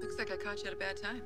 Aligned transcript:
Looks 0.00 0.18
like 0.18 0.30
I 0.30 0.36
caught 0.36 0.60
you 0.62 0.68
at 0.68 0.72
a 0.72 0.76
bad 0.76 0.96
time. 0.96 1.22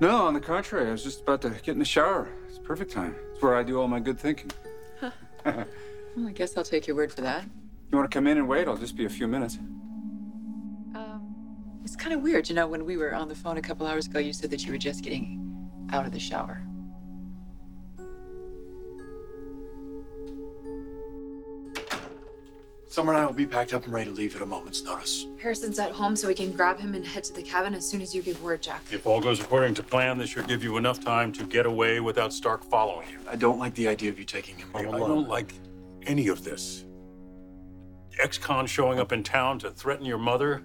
No, 0.00 0.26
on 0.26 0.34
the 0.34 0.40
contrary, 0.40 0.88
I 0.88 0.92
was 0.92 1.02
just 1.04 1.22
about 1.22 1.40
to 1.42 1.50
get 1.50 1.68
in 1.68 1.78
the 1.78 1.84
shower. 1.84 2.28
It's 2.48 2.58
perfect 2.58 2.90
time. 2.90 3.14
It's 3.32 3.42
where 3.42 3.54
I 3.54 3.62
do 3.62 3.80
all 3.80 3.88
my 3.88 4.00
good 4.00 4.18
thinking. 4.18 4.50
Huh. 5.00 5.10
Well, 6.16 6.28
I 6.28 6.32
guess 6.32 6.56
I'll 6.56 6.62
take 6.62 6.86
your 6.86 6.94
word 6.94 7.12
for 7.12 7.22
that. 7.22 7.42
You 7.90 7.98
want 7.98 8.08
to 8.08 8.14
come 8.16 8.28
in 8.28 8.38
and 8.38 8.46
wait? 8.46 8.68
I'll 8.68 8.76
just 8.76 8.94
be 8.96 9.04
a 9.04 9.08
few 9.08 9.26
minutes. 9.26 9.58
Um, 10.94 11.34
it's 11.84 11.96
kind 11.96 12.12
of 12.14 12.22
weird, 12.22 12.48
you 12.48 12.54
know, 12.54 12.68
when 12.68 12.84
we 12.84 12.96
were 12.96 13.12
on 13.16 13.26
the 13.28 13.34
phone 13.34 13.56
a 13.56 13.60
couple 13.60 13.84
hours 13.84 14.06
ago, 14.06 14.20
you 14.20 14.32
said 14.32 14.48
that 14.50 14.64
you 14.64 14.70
were 14.70 14.78
just 14.78 15.02
getting 15.02 15.68
out 15.92 16.06
of 16.06 16.12
the 16.12 16.20
shower. 16.20 16.62
Summer 22.94 23.12
and 23.12 23.22
I 23.22 23.26
will 23.26 23.32
be 23.32 23.44
packed 23.44 23.74
up 23.74 23.86
and 23.86 23.92
ready 23.92 24.08
to 24.08 24.14
leave 24.14 24.36
at 24.36 24.42
a 24.42 24.46
moment's 24.46 24.84
notice. 24.84 25.26
Harrison's 25.42 25.80
at 25.80 25.90
home, 25.90 26.14
so 26.14 26.28
we 26.28 26.34
can 26.34 26.52
grab 26.52 26.78
him 26.78 26.94
and 26.94 27.04
head 27.04 27.24
to 27.24 27.32
the 27.32 27.42
cabin 27.42 27.74
as 27.74 27.84
soon 27.84 28.00
as 28.00 28.14
you 28.14 28.22
give 28.22 28.40
word, 28.40 28.62
Jack. 28.62 28.82
If 28.92 29.04
all 29.04 29.20
goes 29.20 29.40
according 29.40 29.74
to 29.74 29.82
plan, 29.82 30.16
this 30.16 30.30
should 30.30 30.46
give 30.46 30.62
you 30.62 30.76
enough 30.76 31.04
time 31.04 31.32
to 31.32 31.44
get 31.44 31.66
away 31.66 31.98
without 31.98 32.32
Stark 32.32 32.62
following 32.62 33.08
you. 33.10 33.18
I 33.28 33.34
don't 33.34 33.58
like 33.58 33.74
the 33.74 33.88
idea 33.88 34.10
of 34.10 34.18
you 34.20 34.24
taking 34.24 34.56
him 34.56 34.68
I 34.76 34.82
alone. 34.84 35.08
don't 35.08 35.28
like 35.28 35.54
any 36.06 36.28
of 36.28 36.44
this. 36.44 36.84
Ex-con 38.22 38.64
showing 38.64 39.00
up 39.00 39.10
in 39.10 39.24
town 39.24 39.58
to 39.58 39.72
threaten 39.72 40.06
your 40.06 40.18
mother, 40.18 40.62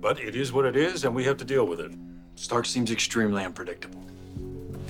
but 0.00 0.20
it 0.20 0.36
is 0.36 0.52
what 0.52 0.66
it 0.66 0.76
is, 0.76 1.02
and 1.04 1.12
we 1.12 1.24
have 1.24 1.38
to 1.38 1.44
deal 1.44 1.66
with 1.66 1.80
it. 1.80 1.90
Stark 2.36 2.66
seems 2.66 2.92
extremely 2.92 3.44
unpredictable. 3.44 4.00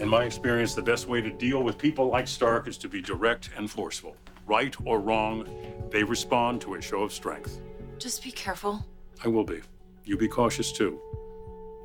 In 0.00 0.08
my 0.10 0.24
experience, 0.24 0.74
the 0.74 0.82
best 0.82 1.08
way 1.08 1.22
to 1.22 1.30
deal 1.30 1.62
with 1.62 1.78
people 1.78 2.08
like 2.08 2.28
Stark 2.28 2.68
is 2.68 2.76
to 2.76 2.90
be 2.90 3.00
direct 3.00 3.48
and 3.56 3.70
forceful. 3.70 4.18
Right 4.46 4.74
or 4.84 5.00
wrong, 5.00 5.48
they 5.90 6.02
respond 6.02 6.60
to 6.62 6.74
a 6.74 6.82
show 6.82 7.02
of 7.02 7.12
strength. 7.12 7.60
Just 7.98 8.22
be 8.22 8.30
careful. 8.30 8.84
I 9.24 9.28
will 9.28 9.44
be. 9.44 9.60
You 10.04 10.16
be 10.16 10.28
cautious 10.28 10.72
too. 10.72 11.00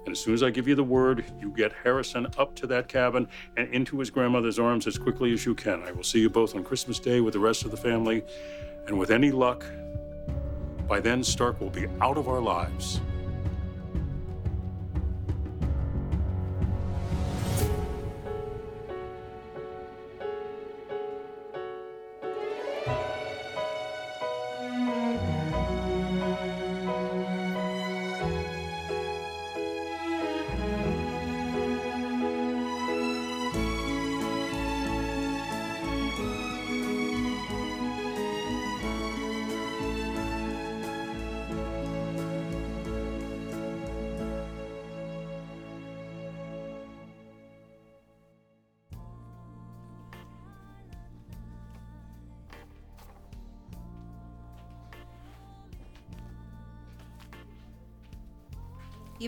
And 0.06 0.12
as 0.12 0.20
soon 0.20 0.34
as 0.34 0.44
I 0.44 0.50
give 0.50 0.68
you 0.68 0.76
the 0.76 0.84
word, 0.84 1.24
you 1.40 1.52
get 1.52 1.72
Harrison 1.84 2.28
up 2.38 2.56
to 2.56 2.68
that 2.68 2.88
cabin 2.88 3.28
and 3.58 3.74
into 3.74 4.00
his 4.00 4.10
grandmother's 4.10 4.58
arms 4.58 4.88
as 4.88 4.98
quickly 4.98 5.32
as 5.34 5.46
you 5.46 5.54
can. 5.54 5.84
I 5.84 5.92
will 5.92 6.04
see 6.04 6.20
you 6.20 6.30
both 6.30 6.56
on 6.56 6.64
Christmas 6.64 7.00
Day 7.00 7.22
with 7.22 7.34
the 7.34 7.40
rest 7.40 7.64
of 7.64 7.72
the 7.72 7.78
family. 7.78 8.24
And 8.88 8.98
with 8.98 9.12
any 9.12 9.32
luck, 9.32 9.64
by 10.88 11.00
then 11.00 11.24
Stark 11.24 11.62
will 11.62 11.70
be 11.70 11.88
out 12.02 12.18
of 12.18 12.28
our 12.28 12.42
lives. 12.42 13.00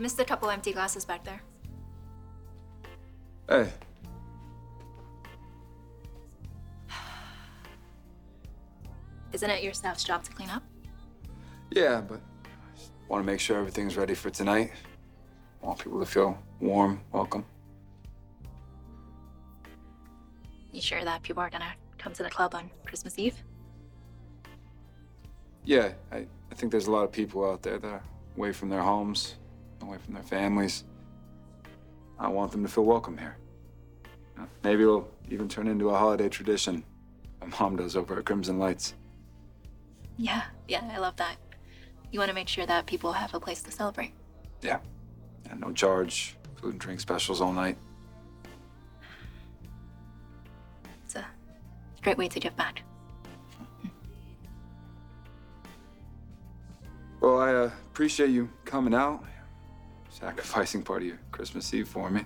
You 0.01 0.03
missed 0.03 0.19
a 0.19 0.25
couple 0.25 0.49
empty 0.49 0.73
glasses 0.73 1.05
back 1.05 1.23
there. 1.23 1.43
Hey, 3.47 3.69
Isn't 9.31 9.51
it 9.51 9.61
your 9.61 9.73
staff's 9.73 10.03
job 10.03 10.23
to 10.23 10.31
clean 10.31 10.49
up? 10.49 10.63
yeah, 11.69 12.01
but 12.01 12.19
I 12.43 12.75
just 12.75 12.89
want 13.09 13.21
to 13.21 13.27
make 13.31 13.39
sure 13.39 13.59
everything's 13.59 13.95
ready 13.95 14.15
for 14.15 14.31
tonight. 14.31 14.71
I 15.61 15.67
want 15.67 15.77
people 15.77 15.99
to 15.99 16.05
feel 16.07 16.35
warm, 16.59 17.01
welcome. 17.11 17.45
You 20.71 20.81
sure 20.81 21.03
that 21.03 21.21
people 21.21 21.43
are 21.43 21.51
gonna 21.51 21.75
come 21.99 22.13
to 22.13 22.23
the 22.23 22.29
club 22.31 22.55
on 22.55 22.71
Christmas 22.87 23.19
Eve? 23.19 23.35
Yeah, 25.63 25.91
I, 26.11 26.25
I 26.51 26.55
think 26.55 26.71
there's 26.71 26.87
a 26.87 26.91
lot 26.91 27.03
of 27.03 27.11
people 27.11 27.47
out 27.47 27.61
there 27.61 27.77
that 27.77 27.87
are 27.87 28.03
away 28.35 28.51
from 28.51 28.69
their 28.69 28.81
homes, 28.81 29.35
away 29.81 29.97
from 29.97 30.13
their 30.13 30.23
families. 30.23 30.83
I 32.19 32.27
want 32.27 32.51
them 32.51 32.63
to 32.63 32.69
feel 32.69 32.85
welcome 32.85 33.17
here. 33.17 33.37
Maybe 34.63 34.83
it'll 34.83 35.09
even 35.29 35.47
turn 35.47 35.67
into 35.67 35.89
a 35.89 35.97
holiday 35.97 36.29
tradition. 36.29 36.83
My 37.41 37.47
mom 37.59 37.75
does 37.75 37.95
over 37.95 38.19
at 38.19 38.25
Crimson 38.25 38.59
Lights. 38.59 38.93
Yeah, 40.17 40.43
yeah, 40.67 40.89
I 40.93 40.99
love 40.99 41.15
that. 41.17 41.35
You 42.11 42.19
want 42.19 42.29
to 42.29 42.35
make 42.35 42.47
sure 42.47 42.65
that 42.65 42.85
people 42.85 43.13
have 43.13 43.33
a 43.33 43.39
place 43.39 43.63
to 43.63 43.71
celebrate. 43.71 44.13
Yeah. 44.61 44.79
And 45.49 45.61
no 45.61 45.71
charge, 45.71 46.37
food 46.55 46.73
and 46.73 46.79
drink 46.79 46.99
specials 46.99 47.41
all 47.41 47.53
night. 47.53 47.77
It's 51.05 51.15
a 51.15 51.25
great 52.03 52.17
way 52.17 52.27
to 52.27 52.39
give 52.39 52.55
back. 52.55 52.83
Well, 57.19 57.39
I 57.39 57.53
uh, 57.53 57.71
appreciate 57.91 58.31
you 58.31 58.49
coming 58.65 58.93
out, 58.93 59.23
sacrificing 60.11 60.83
part 60.83 61.01
of 61.01 61.07
your 61.07 61.19
Christmas 61.31 61.73
Eve 61.73 61.87
for 61.87 62.09
me. 62.09 62.25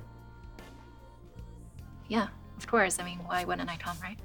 Yeah, 2.07 2.27
of 2.57 2.67
course. 2.67 2.99
I 2.99 3.05
mean, 3.05 3.19
why 3.19 3.45
wouldn't 3.45 3.69
I 3.69 3.77
come, 3.77 3.97
right? 4.01 4.19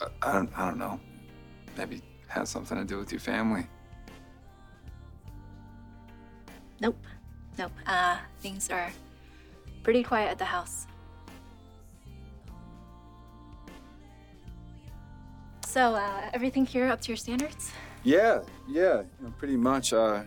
I, 0.00 0.30
I 0.30 0.32
don't, 0.32 0.58
I 0.58 0.68
don't 0.68 0.78
know. 0.78 0.98
Maybe 1.76 1.96
it 1.96 2.02
has 2.28 2.48
something 2.48 2.78
to 2.78 2.84
do 2.84 2.98
with 2.98 3.12
your 3.12 3.20
family. 3.20 3.66
Nope. 6.80 6.98
Nope. 7.58 7.72
Uh, 7.86 8.18
things 8.40 8.70
are 8.70 8.90
pretty 9.82 10.02
quiet 10.02 10.30
at 10.30 10.38
the 10.38 10.44
house. 10.44 10.86
So, 15.66 15.94
uh, 15.94 16.30
everything 16.32 16.66
here 16.66 16.86
up 16.86 17.00
to 17.02 17.08
your 17.08 17.16
standards? 17.16 17.72
Yeah, 18.04 18.42
yeah, 18.68 19.02
you 19.18 19.26
know, 19.26 19.34
pretty 19.38 19.56
much. 19.56 19.92
Uh, 19.92 20.22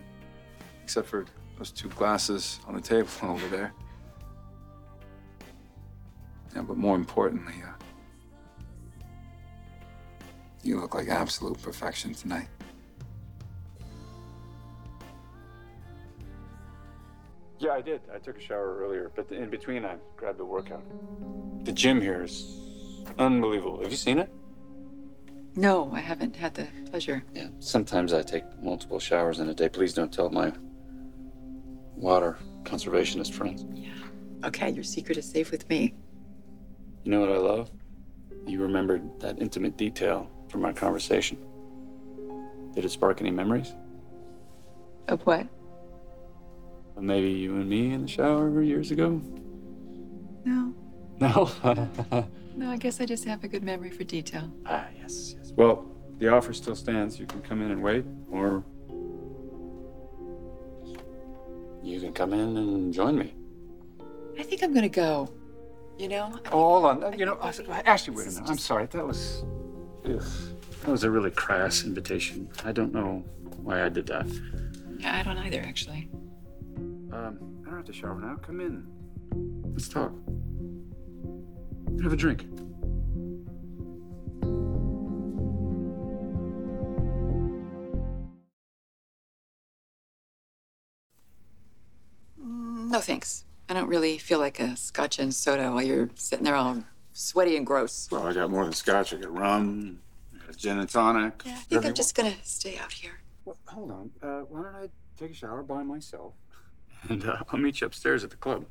except 0.88 1.10
for 1.10 1.26
those 1.58 1.70
two 1.70 1.90
glasses 1.90 2.62
on 2.66 2.74
the 2.74 2.80
table 2.80 3.10
over 3.24 3.46
there. 3.50 3.74
Yeah, 6.56 6.62
but 6.62 6.78
more 6.78 6.96
importantly, 6.96 7.56
uh, 7.62 7.74
you 10.64 10.80
look 10.80 10.96
like 10.96 11.10
absolute 11.10 11.62
perfection 11.62 12.14
tonight. 12.14 12.48
Yeah, 17.60 17.72
I 17.72 17.82
did. 17.82 18.00
I 18.16 18.20
took 18.20 18.38
a 18.38 18.42
shower 18.42 18.78
earlier, 18.82 19.12
but 19.14 19.30
in 19.30 19.50
between, 19.50 19.84
I 19.84 19.98
grabbed 20.16 20.40
a 20.40 20.46
workout. 20.46 20.86
The 21.66 21.74
gym 21.74 22.00
here 22.00 22.24
is 22.24 22.62
unbelievable. 23.20 23.82
Have 23.82 23.92
you 23.92 23.98
seen 23.98 24.20
it? 24.20 24.32
No, 25.58 25.92
I 25.92 26.00
haven't 26.00 26.38
had 26.38 26.54
the 26.54 26.68
pleasure. 26.90 27.26
Yeah, 27.34 27.50
sometimes 27.60 28.14
I 28.14 28.22
take 28.22 28.46
multiple 28.62 29.00
showers 29.00 29.40
in 29.40 29.50
a 29.50 29.54
day. 29.54 29.68
Please 29.68 29.94
don't 29.94 30.14
tell 30.14 30.30
my 30.30 30.54
water 31.98 32.38
conservationist 32.64 33.34
friends. 33.34 33.66
Yeah. 33.74 33.90
Okay, 34.46 34.70
your 34.70 34.84
secret 34.84 35.18
is 35.18 35.30
safe 35.30 35.52
with 35.52 35.68
me. 35.70 35.94
You 37.04 37.12
know 37.12 37.20
what 37.20 37.30
I 37.32 37.38
love? 37.38 37.72
You 38.46 38.62
remembered 38.62 39.20
that 39.20 39.42
intimate 39.42 39.78
detail 39.78 40.30
from 40.50 40.64
our 40.66 40.74
conversation. 40.74 41.38
Did 42.74 42.86
it 42.86 42.92
spark 42.92 43.20
any 43.22 43.32
memories? 43.32 43.74
Of 45.08 45.22
what? 45.26 45.48
Maybe 47.00 47.30
you 47.30 47.56
and 47.56 47.70
me 47.70 47.94
in 47.94 48.04
the 48.04 48.08
shower 48.08 48.62
years 48.62 48.92
ago? 48.92 49.22
No. 50.46 50.74
No? 51.20 51.50
No, 52.58 52.72
I 52.72 52.78
guess 52.78 53.00
I 53.00 53.06
just 53.06 53.24
have 53.26 53.44
a 53.44 53.48
good 53.48 53.62
memory 53.64 53.92
for 53.92 54.04
detail. 54.04 54.52
ah, 54.66 54.88
yes, 55.00 55.36
yes. 55.38 55.54
Well, 55.56 55.86
the 56.18 56.28
offer 56.30 56.54
still 56.54 56.76
stands. 56.76 57.20
You 57.20 57.28
can 57.28 57.40
come 57.44 57.62
in 57.62 57.70
and 57.70 57.84
wait, 57.84 58.04
or 58.32 58.64
You 61.88 62.02
can 62.02 62.12
come 62.12 62.34
in 62.34 62.58
and 62.58 62.94
join 62.94 63.18
me. 63.18 63.34
I 64.38 64.44
think 64.44 64.62
I'm 64.62 64.74
gonna 64.74 64.90
go. 64.90 65.32
You 65.98 66.10
know? 66.10 66.38
Oh, 66.52 66.82
hold 66.82 67.04
on. 67.04 67.18
You 67.18 67.26
know, 67.26 67.40
Ashley, 67.42 67.66
wait 68.14 68.28
a 68.28 68.30
minute. 68.30 68.44
I'm 68.46 68.58
sorry. 68.58 68.88
That 68.88 69.08
was. 69.08 69.46
Ugh, 70.06 70.22
That 70.82 70.92
was 70.92 71.06
a 71.06 71.10
really 71.10 71.32
crass 71.32 71.86
invitation. 71.86 72.50
I 72.66 72.74
don't 72.74 72.94
know 72.94 73.24
why 73.64 73.86
I 73.86 73.90
did 73.90 74.06
that. 74.08 74.28
Yeah, 75.00 75.18
I 75.18 75.24
don't 75.24 75.38
either, 75.38 75.62
actually. 75.62 76.10
Um, 77.14 77.64
I 77.66 77.70
don't 77.70 77.78
have 77.78 77.86
to 77.86 77.94
shower 77.94 78.20
now. 78.20 78.36
Come 78.36 78.60
in. 78.60 78.86
Let's 79.74 79.88
talk. 79.88 80.12
Have 82.04 82.12
a 82.12 82.18
drink. 82.18 82.46
No 92.88 93.02
thanks. 93.02 93.44
I 93.68 93.74
don't 93.74 93.90
really 93.90 94.18
feel 94.18 94.40
like 94.40 94.62
a 94.62 94.78
scotch 94.78 95.20
and 95.20 95.36
soda 95.36 95.72
while 95.72 95.84
you're 95.84 96.10
sitting 96.16 96.46
there 96.46 96.56
all 96.56 96.84
sweaty 97.12 97.58
and 97.58 97.66
gross. 97.66 98.08
Well, 98.10 98.26
I 98.26 98.34
got 98.34 98.50
more 98.50 98.64
than 98.64 98.72
scotch. 98.72 99.14
I 99.14 99.18
got 99.18 99.38
rum, 99.38 100.00
I 100.34 100.46
got 100.46 100.56
gin 100.56 100.80
and 100.80 100.88
tonic. 100.90 101.42
Yeah, 101.46 101.52
I 101.52 101.56
think 101.56 101.86
I'm 101.86 101.94
just 101.94 102.16
gonna 102.16 102.36
stay 102.44 102.78
out 102.78 102.94
here. 102.94 103.20
Well, 103.44 103.58
hold 103.66 103.92
on. 103.92 104.12
Uh, 104.22 104.42
why 104.44 104.62
don't 104.64 104.76
I 104.76 104.88
take 105.18 105.32
a 105.32 105.34
shower 105.34 105.64
by 105.64 105.84
myself? 105.84 106.34
And 107.10 107.24
uh, 107.26 107.44
I'll 107.52 107.60
meet 107.60 107.80
you 107.82 107.88
upstairs 107.88 108.24
at 108.24 108.32
the 108.32 108.38
club. 108.38 108.66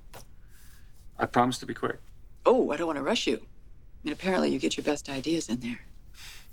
I 1.18 1.26
promise 1.26 1.58
to 1.58 1.66
be 1.66 1.74
quick. 1.74 1.98
Oh, 2.44 2.72
I 2.72 2.76
don't 2.76 2.86
want 2.88 2.96
to 2.98 3.02
rush 3.02 3.26
you. 3.28 3.36
I 3.36 3.40
mean, 4.02 4.12
apparently 4.12 4.50
you 4.50 4.58
get 4.58 4.76
your 4.76 4.84
best 4.84 5.08
ideas 5.08 5.48
in 5.48 5.60
there. 5.60 5.78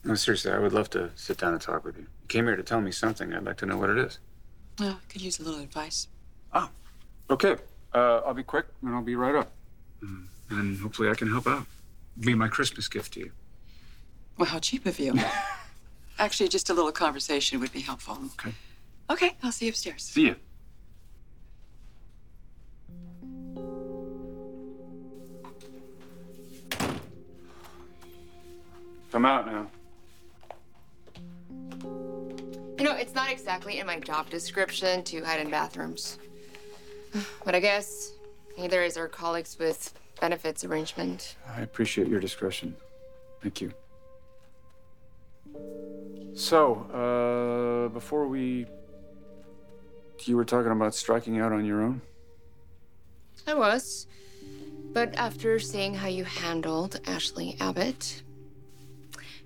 No, 0.04 0.14
seriously, 0.14 0.52
I 0.52 0.60
would 0.60 0.72
love 0.72 0.90
to 0.92 1.10
sit 1.16 1.38
down 1.40 1.54
and 1.54 1.62
talk 1.62 1.84
with 1.84 1.96
you. 1.98 2.04
You 2.04 2.28
came 2.28 2.46
here 2.46 2.56
to 2.56 2.62
tell 2.64 2.80
me 2.80 2.92
something. 2.92 3.34
I'd 3.34 3.44
like 3.44 3.58
to 3.58 3.66
know 3.66 3.78
what 3.78 3.90
it 3.90 3.98
is. 3.98 4.20
Well, 4.80 5.00
I 5.04 5.12
could 5.12 5.22
use 5.22 5.40
a 5.40 5.44
little 5.44 5.62
advice. 5.62 6.08
Okay. 7.30 7.56
Uh, 7.94 8.22
I'll 8.26 8.34
be 8.34 8.44
quick 8.44 8.66
and 8.82 8.94
I'll 8.96 9.02
be 9.04 9.16
right 9.16 9.36
up. 9.36 9.52
Mm, 10.04 10.26
And 10.50 10.80
hopefully 10.80 11.10
I 11.10 11.14
can 11.16 11.30
help 11.30 11.48
out. 11.48 11.66
Be 12.20 12.34
my 12.36 12.48
Christmas 12.48 12.88
gift 12.88 13.14
to 13.14 13.20
you. 13.22 13.32
Well, 14.38 14.48
how 14.48 14.60
cheap 14.60 14.86
of 14.86 15.00
you. 15.00 15.14
Actually, 16.20 16.50
just 16.50 16.70
a 16.70 16.74
little 16.74 16.92
conversation 16.92 17.60
would 17.60 17.72
be 17.72 17.82
helpful. 17.82 18.18
Okay. 18.40 18.54
Okay, 19.10 19.36
I'll 19.44 19.52
see 19.52 19.66
you 19.66 19.72
upstairs. 19.72 20.04
See 20.04 20.28
you. 20.28 20.36
Come 29.12 29.26
out 29.26 29.46
now. 29.46 29.68
You 32.78 32.84
know, 32.90 32.96
it's 32.96 33.14
not 33.14 33.32
exactly 33.32 33.80
in 33.80 33.86
my 33.88 34.00
job 34.00 34.30
description 34.30 35.04
to 35.04 35.24
hide 35.24 35.40
in 35.40 35.50
bathrooms. 35.52 36.18
But 37.46 37.56
I 37.56 37.60
guess 37.60 38.14
neither 38.58 38.82
is 38.84 38.98
our 38.98 39.08
colleagues 39.08 39.58
with 39.60 39.94
benefits 40.20 40.64
arrangement. 40.64 41.36
I 41.48 41.62
appreciate 41.62 42.08
your 42.08 42.20
discretion. 42.20 42.76
Thank 43.42 43.62
you. 43.62 43.74
So, 46.34 47.88
uh, 47.90 47.94
before 47.94 48.28
we. 48.28 48.66
You 50.26 50.38
were 50.38 50.46
talking 50.46 50.72
about 50.72 50.96
striking 50.96 51.40
out 51.40 51.52
on 51.52 51.66
your 51.66 51.82
own? 51.82 52.02
I 53.46 53.54
was. 53.56 54.08
But 54.94 55.14
after 55.16 55.60
seeing 55.60 55.96
how 55.96 56.08
you 56.08 56.24
handled 56.24 57.02
Ashley 57.06 57.58
Abbott, 57.60 58.22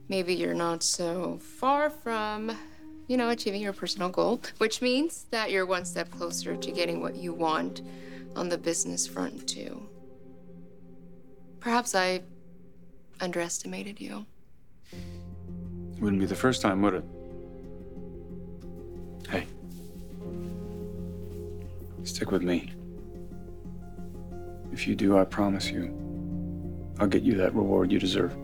maybe 0.08 0.36
you're 0.36 0.54
not 0.54 0.84
so 0.84 1.40
far 1.40 1.90
from, 1.90 2.56
you 3.08 3.18
know, 3.18 3.30
achieving 3.30 3.62
your 3.62 3.74
personal 3.74 4.10
goal, 4.10 4.42
which 4.58 4.82
means 4.82 5.26
that 5.32 5.50
you're 5.52 5.66
one 5.66 5.86
step 5.86 6.12
closer 6.12 6.56
to 6.56 6.72
getting 6.72 7.02
what 7.02 7.16
you 7.16 7.34
want 7.34 7.82
on 8.36 8.50
the 8.50 8.58
business 8.58 9.08
front, 9.08 9.48
too. 9.48 9.90
Perhaps 11.60 11.96
I 11.96 12.22
underestimated 13.20 14.00
you. 14.00 14.26
Wouldn't 16.00 16.20
be 16.20 16.26
the 16.26 16.36
first 16.36 16.62
time, 16.62 16.82
would 16.82 16.94
it? 16.96 17.04
Hey. 19.30 19.48
Stick 22.04 22.32
with 22.32 22.44
me. 22.44 22.72
If 24.72 24.88
you 24.88 24.96
do, 24.96 25.18
I 25.18 25.24
promise 25.24 25.72
you, 25.72 25.94
I'll 27.00 27.08
get 27.08 27.24
you 27.24 27.36
that 27.36 27.56
reward 27.56 27.92
you 27.92 28.00
deserve. 28.00 28.38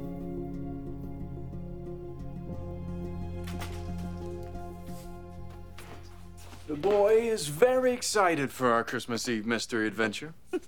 The 6.65 6.75
boy 6.75 7.15
is 7.29 7.47
very 7.47 7.91
excited 7.91 8.51
for 8.51 8.71
our 8.71 8.83
Christmas 8.85 9.27
Eve 9.27 9.45
mystery 9.45 9.87
adventure. 9.87 10.33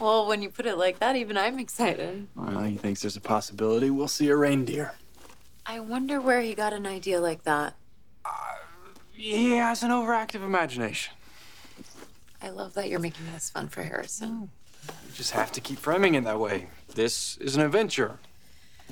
Well, 0.00 0.26
when 0.26 0.42
you 0.42 0.48
put 0.50 0.66
it 0.66 0.76
like 0.76 0.98
that, 1.00 1.16
even 1.16 1.36
I'm 1.36 1.58
excited. 1.58 2.28
Well, 2.34 2.60
he 2.62 2.76
thinks 2.76 3.02
there's 3.02 3.16
a 3.16 3.20
possibility 3.20 3.90
we'll 3.90 4.08
see 4.08 4.28
a 4.28 4.36
reindeer. 4.36 4.94
I 5.64 5.80
wonder 5.80 6.20
where 6.20 6.40
he 6.40 6.54
got 6.54 6.72
an 6.72 6.86
idea 6.86 7.20
like 7.20 7.44
that. 7.44 7.74
Uh, 8.24 8.30
he 9.12 9.52
has 9.52 9.82
an 9.82 9.90
overactive 9.90 10.42
imagination. 10.44 11.14
I 12.42 12.50
love 12.50 12.74
that 12.74 12.88
you're 12.88 13.00
making 13.00 13.26
this 13.32 13.50
fun 13.50 13.68
for 13.68 13.82
Harrison. 13.82 14.50
You 14.86 15.14
just 15.14 15.32
have 15.32 15.50
to 15.52 15.60
keep 15.60 15.78
framing 15.78 16.14
it 16.14 16.24
that 16.24 16.38
way. 16.38 16.68
This 16.94 17.36
is 17.38 17.56
an 17.56 17.62
adventure. 17.62 18.18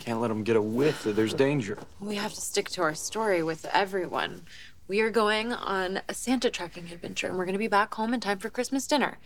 Can't 0.00 0.20
let 0.20 0.30
him 0.30 0.42
get 0.42 0.56
a 0.56 0.62
whiff 0.62 1.04
that 1.04 1.14
there's 1.16 1.34
danger. 1.34 1.78
We 2.00 2.16
have 2.16 2.32
to 2.34 2.40
stick 2.40 2.68
to 2.70 2.82
our 2.82 2.94
story 2.94 3.42
with 3.42 3.64
everyone. 3.72 4.42
We 4.86 5.00
are 5.00 5.10
going 5.10 5.52
on 5.52 6.02
a 6.08 6.14
Santa 6.14 6.50
trekking 6.50 6.90
adventure, 6.92 7.26
and 7.26 7.38
we're 7.38 7.46
going 7.46 7.54
to 7.54 7.58
be 7.58 7.68
back 7.68 7.94
home 7.94 8.12
in 8.12 8.20
time 8.20 8.38
for 8.38 8.50
Christmas 8.50 8.86
dinner. 8.86 9.16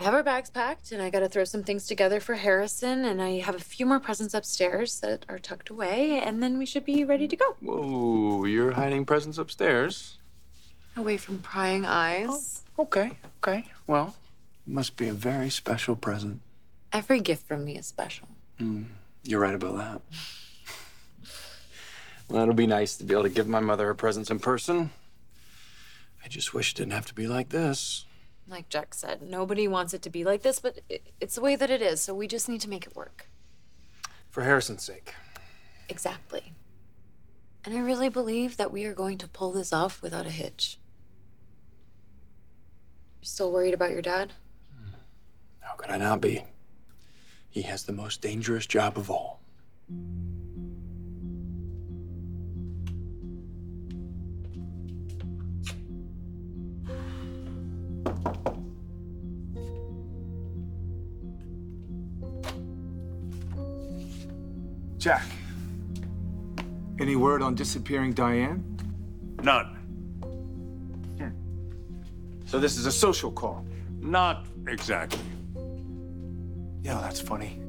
I 0.00 0.04
have 0.04 0.14
our 0.14 0.22
bags 0.22 0.48
packed, 0.48 0.90
and 0.90 1.02
I 1.02 1.10
got 1.10 1.20
to 1.20 1.28
throw 1.28 1.44
some 1.44 1.62
things 1.62 1.86
together 1.86 2.18
for 2.18 2.36
Harrison, 2.36 3.04
and 3.04 3.20
I 3.20 3.40
have 3.40 3.54
a 3.54 3.60
few 3.60 3.84
more 3.84 4.00
presents 4.00 4.32
upstairs 4.32 5.00
that 5.00 5.26
are 5.28 5.38
tucked 5.38 5.68
away, 5.68 6.18
and 6.18 6.42
then 6.42 6.56
we 6.56 6.64
should 6.64 6.84
be 6.84 7.04
ready 7.04 7.28
to 7.28 7.36
go. 7.36 7.56
Whoa, 7.60 8.46
you're 8.46 8.72
hiding 8.72 9.04
presents 9.04 9.36
upstairs. 9.36 10.18
Away 10.96 11.18
from 11.18 11.40
prying 11.40 11.84
eyes. 11.84 12.62
Oh, 12.78 12.84
okay, 12.84 13.18
okay. 13.42 13.66
Well, 13.86 14.16
must 14.66 14.96
be 14.96 15.08
a 15.08 15.12
very 15.12 15.50
special 15.50 15.94
present. 15.94 16.40
Every 16.90 17.20
gift 17.20 17.46
from 17.46 17.66
me 17.66 17.76
is 17.76 17.86
special. 17.86 18.28
Hmm, 18.58 18.84
you're 19.24 19.40
right 19.40 19.54
about 19.54 19.76
that. 19.76 20.00
Well, 22.28 22.42
it'll 22.42 22.54
be 22.54 22.66
nice 22.66 22.96
to 22.96 23.04
be 23.04 23.14
able 23.14 23.24
to 23.24 23.28
give 23.28 23.48
my 23.48 23.60
mother 23.60 23.86
her 23.86 23.94
presents 23.94 24.30
in 24.30 24.38
person. 24.38 24.90
I 26.24 26.28
just 26.28 26.54
wish 26.54 26.72
it 26.72 26.76
didn't 26.76 26.92
have 26.92 27.06
to 27.06 27.14
be 27.14 27.26
like 27.26 27.50
this. 27.50 28.06
Like 28.48 28.68
Jack 28.68 28.94
said, 28.94 29.22
nobody 29.22 29.68
wants 29.68 29.94
it 29.94 30.02
to 30.02 30.10
be 30.10 30.24
like 30.24 30.42
this, 30.42 30.58
but 30.58 30.80
it, 30.88 31.12
it's 31.20 31.34
the 31.34 31.40
way 31.40 31.56
that 31.56 31.70
it 31.70 31.82
is, 31.82 32.00
so 32.00 32.14
we 32.14 32.26
just 32.26 32.48
need 32.48 32.60
to 32.62 32.68
make 32.68 32.86
it 32.86 32.96
work. 32.96 33.28
For 34.30 34.42
Harrison's 34.42 34.82
sake. 34.82 35.14
Exactly. 35.88 36.52
And 37.64 37.74
I 37.74 37.80
really 37.80 38.08
believe 38.08 38.56
that 38.56 38.72
we 38.72 38.84
are 38.84 38.94
going 38.94 39.18
to 39.18 39.28
pull 39.28 39.52
this 39.52 39.72
off 39.72 40.02
without 40.02 40.26
a 40.26 40.30
hitch. 40.30 40.78
You're 43.20 43.26
still 43.26 43.52
worried 43.52 43.74
about 43.74 43.92
your 43.92 44.02
dad? 44.02 44.32
How 45.60 45.74
could 45.74 45.90
I 45.90 45.96
not 45.96 46.20
be? 46.20 46.44
He 47.48 47.62
has 47.62 47.84
the 47.84 47.92
most 47.92 48.20
dangerous 48.20 48.66
job 48.66 48.98
of 48.98 49.10
all. 49.10 49.40
Any 67.04 67.16
word 67.16 67.42
on 67.42 67.54
disappearing 67.54 68.14
Diane? 68.14 68.64
None. 69.42 69.66
Hmm. 71.18 71.28
So 72.46 72.58
this 72.58 72.78
is 72.78 72.86
a 72.86 72.92
social 72.92 73.30
call. 73.30 73.66
Not 74.00 74.46
exactly. 74.66 75.20
Yeah, 76.82 76.98
that's 77.02 77.20
funny. 77.20 77.60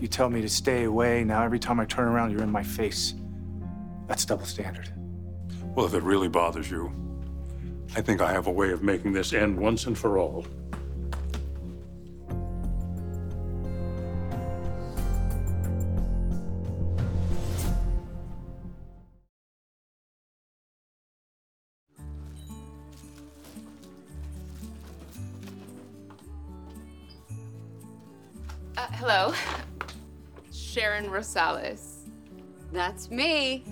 You 0.00 0.06
tell 0.06 0.30
me 0.30 0.40
to 0.42 0.48
stay 0.48 0.84
away. 0.84 1.24
Now 1.24 1.42
every 1.42 1.58
time 1.58 1.80
I 1.80 1.86
turn 1.86 2.06
around, 2.06 2.30
you're 2.30 2.44
in 2.44 2.52
my 2.52 2.62
face. 2.62 3.14
That's 4.06 4.24
double 4.24 4.46
standard. 4.46 4.92
Well, 5.74 5.86
if 5.86 5.94
it 5.94 6.04
really 6.04 6.28
bothers 6.28 6.70
you, 6.70 6.92
I 7.96 8.00
think 8.00 8.20
I 8.20 8.30
have 8.30 8.46
a 8.46 8.52
way 8.52 8.70
of 8.70 8.84
making 8.84 9.12
this 9.12 9.32
end 9.32 9.58
once 9.58 9.86
and 9.86 9.98
for 9.98 10.18
all. 10.18 10.46
Uh, 28.78 28.86
hello. 28.92 29.34
Sharon 30.52 31.06
Rosales. 31.06 32.08
That's 32.72 33.10
me. 33.10 33.64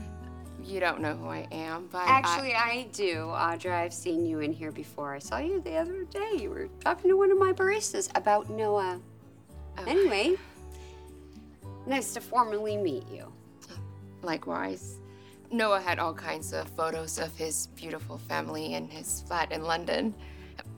You 0.65 0.81
don't 0.81 1.01
know 1.01 1.15
who 1.15 1.29
I 1.29 1.47
am, 1.53 1.87
but 1.93 2.09
Actually, 2.09 2.57
I 2.57 2.89
do. 2.93 3.27
Audra, 3.27 3.71
I've 3.71 3.95
seen 3.95 4.27
you 4.27 4.41
in 4.41 4.53
here 4.53 4.73
before. 4.73 5.15
I 5.15 5.21
saw 5.21 5.39
you 5.39 5.61
the 5.61 5.77
other 5.77 6.03
day. 6.07 6.33
You 6.41 6.51
were 6.51 6.69
talking 6.81 7.09
to 7.09 7.17
one 7.17 7.31
of 7.31 7.39
my 7.39 7.53
baristas 7.53 8.11
about 8.17 8.51
Noah. 8.51 9.01
Oh. 9.79 9.85
Anyway, 9.87 10.35
nice 11.87 12.13
to 12.15 12.21
formally 12.21 12.77
meet 12.77 13.09
you. 13.09 13.33
Likewise. 14.23 14.99
Noah 15.53 15.81
had 15.81 16.01
all 16.01 16.15
kinds 16.15 16.53
of 16.53 16.69
photos 16.71 17.21
of 17.21 17.33
his 17.37 17.69
beautiful 17.77 18.19
family 18.19 18.75
in 18.75 18.89
his 18.89 19.23
flat 19.29 19.53
in 19.53 19.63
London. 19.63 20.13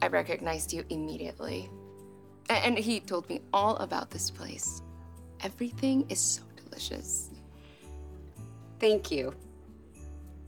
I 0.02 0.08
recognized 0.08 0.70
you 0.74 0.84
immediately. 0.90 1.70
And 2.48 2.78
he 2.78 3.00
told 3.00 3.28
me 3.28 3.40
all 3.52 3.76
about 3.76 4.10
this 4.10 4.30
place. 4.30 4.82
Everything 5.42 6.06
is 6.08 6.20
so 6.20 6.42
delicious. 6.56 7.30
Thank 8.80 9.10
you. 9.10 9.34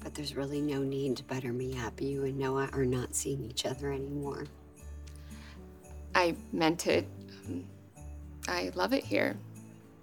But 0.02 0.14
there's 0.14 0.34
really 0.34 0.62
no 0.62 0.82
need 0.82 1.18
to 1.18 1.24
butter 1.24 1.52
me 1.52 1.78
up. 1.78 2.00
You 2.00 2.24
and 2.24 2.38
Noah 2.38 2.70
are 2.72 2.86
not 2.86 3.14
seeing 3.14 3.44
each 3.44 3.66
other 3.66 3.92
anymore. 3.92 4.46
I 6.14 6.34
meant 6.52 6.86
it. 6.86 7.06
Um, 7.46 7.64
I 8.48 8.72
love 8.74 8.94
it 8.94 9.04
here. 9.04 9.36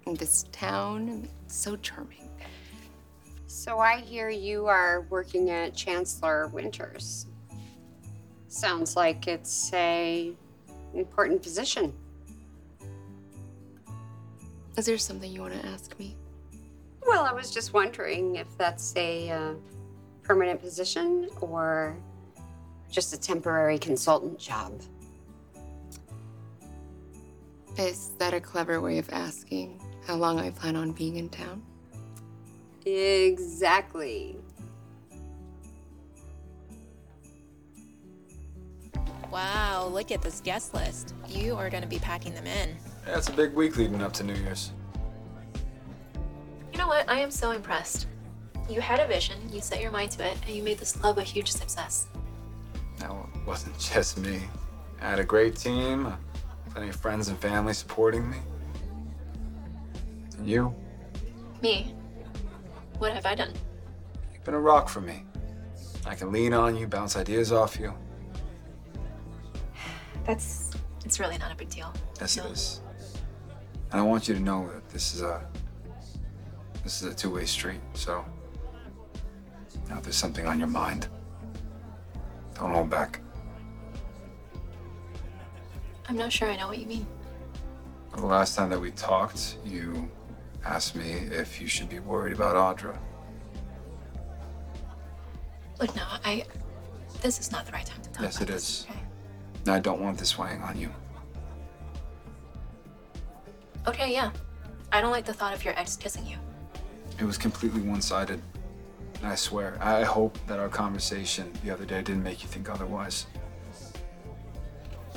And 0.06 0.16
this 0.16 0.44
town, 0.52 1.28
it's 1.44 1.56
so 1.56 1.76
charming. 1.76 2.28
So 3.46 3.78
I 3.78 4.00
hear 4.00 4.30
you 4.30 4.66
are 4.66 5.06
working 5.10 5.50
at 5.50 5.74
Chancellor 5.74 6.46
Winters. 6.48 7.26
Sounds 8.46 8.94
like 8.94 9.26
it's 9.26 9.72
a 9.74 10.32
important 10.98 11.42
position. 11.42 11.92
Is 14.76 14.86
there 14.86 14.98
something 14.98 15.30
you 15.30 15.40
want 15.40 15.60
to 15.60 15.66
ask 15.66 15.98
me? 15.98 16.16
Well, 17.06 17.24
I 17.24 17.32
was 17.32 17.50
just 17.50 17.72
wondering 17.72 18.36
if 18.36 18.46
that's 18.58 18.94
a 18.96 19.30
uh, 19.30 19.54
permanent 20.22 20.60
position 20.60 21.28
or 21.40 21.96
just 22.90 23.12
a 23.12 23.18
temporary 23.18 23.78
consultant 23.78 24.38
job. 24.38 24.80
Is 27.76 28.10
that 28.18 28.34
a 28.34 28.40
clever 28.40 28.80
way 28.80 28.98
of 28.98 29.08
asking 29.10 29.80
how 30.06 30.16
long 30.16 30.38
I 30.38 30.50
plan 30.50 30.76
on 30.76 30.92
being 30.92 31.16
in 31.16 31.28
town? 31.28 31.62
Exactly. 32.84 34.36
Wow, 39.30 39.88
look 39.92 40.10
at 40.10 40.22
this 40.22 40.40
guest 40.40 40.74
list. 40.74 41.14
You 41.28 41.54
are 41.56 41.68
going 41.68 41.82
to 41.82 41.88
be 41.88 41.98
packing 41.98 42.34
them 42.34 42.46
in. 42.46 42.76
Yeah, 43.06 43.18
it's 43.18 43.28
a 43.28 43.32
big 43.32 43.52
week 43.52 43.76
leading 43.76 44.00
up 44.00 44.12
to 44.14 44.24
New 44.24 44.34
Year's. 44.34 44.72
You 46.72 46.78
know 46.78 46.86
what? 46.86 47.08
I 47.08 47.18
am 47.20 47.30
so 47.30 47.50
impressed. 47.50 48.06
You 48.70 48.80
had 48.80 49.00
a 49.00 49.06
vision, 49.06 49.36
you 49.50 49.60
set 49.60 49.80
your 49.80 49.90
mind 49.90 50.10
to 50.12 50.26
it, 50.26 50.36
and 50.46 50.54
you 50.54 50.62
made 50.62 50.78
this 50.78 51.02
love 51.02 51.18
a 51.18 51.22
huge 51.22 51.50
success. 51.50 52.06
Now, 53.00 53.28
it 53.34 53.46
wasn't 53.46 53.78
just 53.92 54.18
me. 54.18 54.40
I 55.00 55.10
had 55.10 55.18
a 55.18 55.24
great 55.24 55.56
team, 55.56 56.06
uh, 56.06 56.16
plenty 56.70 56.88
of 56.88 56.96
friends 56.96 57.28
and 57.28 57.38
family 57.38 57.72
supporting 57.72 58.28
me. 58.28 58.38
And 60.38 60.48
you, 60.48 60.74
Me? 61.62 61.94
What 62.98 63.12
have 63.12 63.26
I 63.26 63.34
done? 63.34 63.52
you've 64.32 64.44
been 64.44 64.54
a 64.54 64.60
rock 64.60 64.88
for 64.88 65.00
me. 65.00 65.24
I 66.06 66.14
can 66.14 66.32
lean 66.32 66.52
on 66.54 66.76
you, 66.76 66.86
bounce 66.86 67.16
ideas 67.16 67.52
off 67.52 67.78
you. 67.78 67.92
That's. 70.28 70.70
It's 71.06 71.18
really 71.18 71.38
not 71.38 71.50
a 71.50 71.56
big 71.56 71.70
deal. 71.70 71.92
Yes, 72.20 72.36
it 72.36 72.44
is. 72.44 72.82
And 73.90 74.00
I 74.00 74.04
want 74.04 74.28
you 74.28 74.34
to 74.34 74.40
know 74.40 74.68
that 74.74 74.86
this 74.90 75.14
is 75.14 75.22
a 75.22 75.40
this 76.84 77.00
is 77.02 77.10
a 77.10 77.14
two-way 77.16 77.46
street. 77.46 77.80
So, 77.94 78.24
now 79.88 79.96
if 79.96 80.02
there's 80.02 80.16
something 80.16 80.46
on 80.46 80.58
your 80.58 80.68
mind, 80.68 81.08
don't 82.54 82.70
hold 82.72 82.90
back. 82.90 83.20
I'm 86.08 86.16
not 86.16 86.30
sure 86.30 86.50
I 86.50 86.56
know 86.56 86.68
what 86.68 86.78
you 86.78 86.86
mean. 86.86 87.06
The 88.14 88.26
last 88.26 88.54
time 88.54 88.68
that 88.70 88.80
we 88.80 88.90
talked, 88.90 89.56
you 89.64 90.10
asked 90.64 90.94
me 90.94 91.10
if 91.10 91.58
you 91.60 91.68
should 91.68 91.88
be 91.88 92.00
worried 92.00 92.34
about 92.34 92.54
Audra. 92.54 92.98
Look, 95.80 95.94
no, 95.96 96.02
I. 96.24 96.44
This 97.22 97.40
is 97.40 97.50
not 97.50 97.64
the 97.64 97.72
right 97.72 97.86
time 97.86 98.02
to 98.02 98.10
talk 98.10 98.22
Yes, 98.22 98.36
about 98.36 98.48
it 98.50 98.52
this, 98.52 98.68
is. 98.80 98.86
okay? 98.90 99.00
And 99.68 99.76
I 99.76 99.80
don't 99.80 100.00
want 100.00 100.16
this 100.16 100.38
weighing 100.38 100.62
on 100.62 100.80
you. 100.80 100.88
Okay, 103.86 104.10
yeah. 104.10 104.30
I 104.90 105.02
don't 105.02 105.10
like 105.10 105.26
the 105.26 105.34
thought 105.34 105.52
of 105.52 105.62
your 105.62 105.78
ex 105.78 105.94
kissing 105.94 106.24
you. 106.26 106.38
It 107.20 107.24
was 107.24 107.36
completely 107.36 107.82
one-sided. 107.82 108.40
I 109.22 109.34
swear, 109.34 109.76
I 109.82 110.04
hope 110.04 110.38
that 110.46 110.58
our 110.58 110.70
conversation 110.70 111.52
the 111.62 111.70
other 111.70 111.84
day 111.84 112.00
didn't 112.00 112.22
make 112.22 112.42
you 112.42 112.48
think 112.48 112.70
otherwise. 112.70 113.26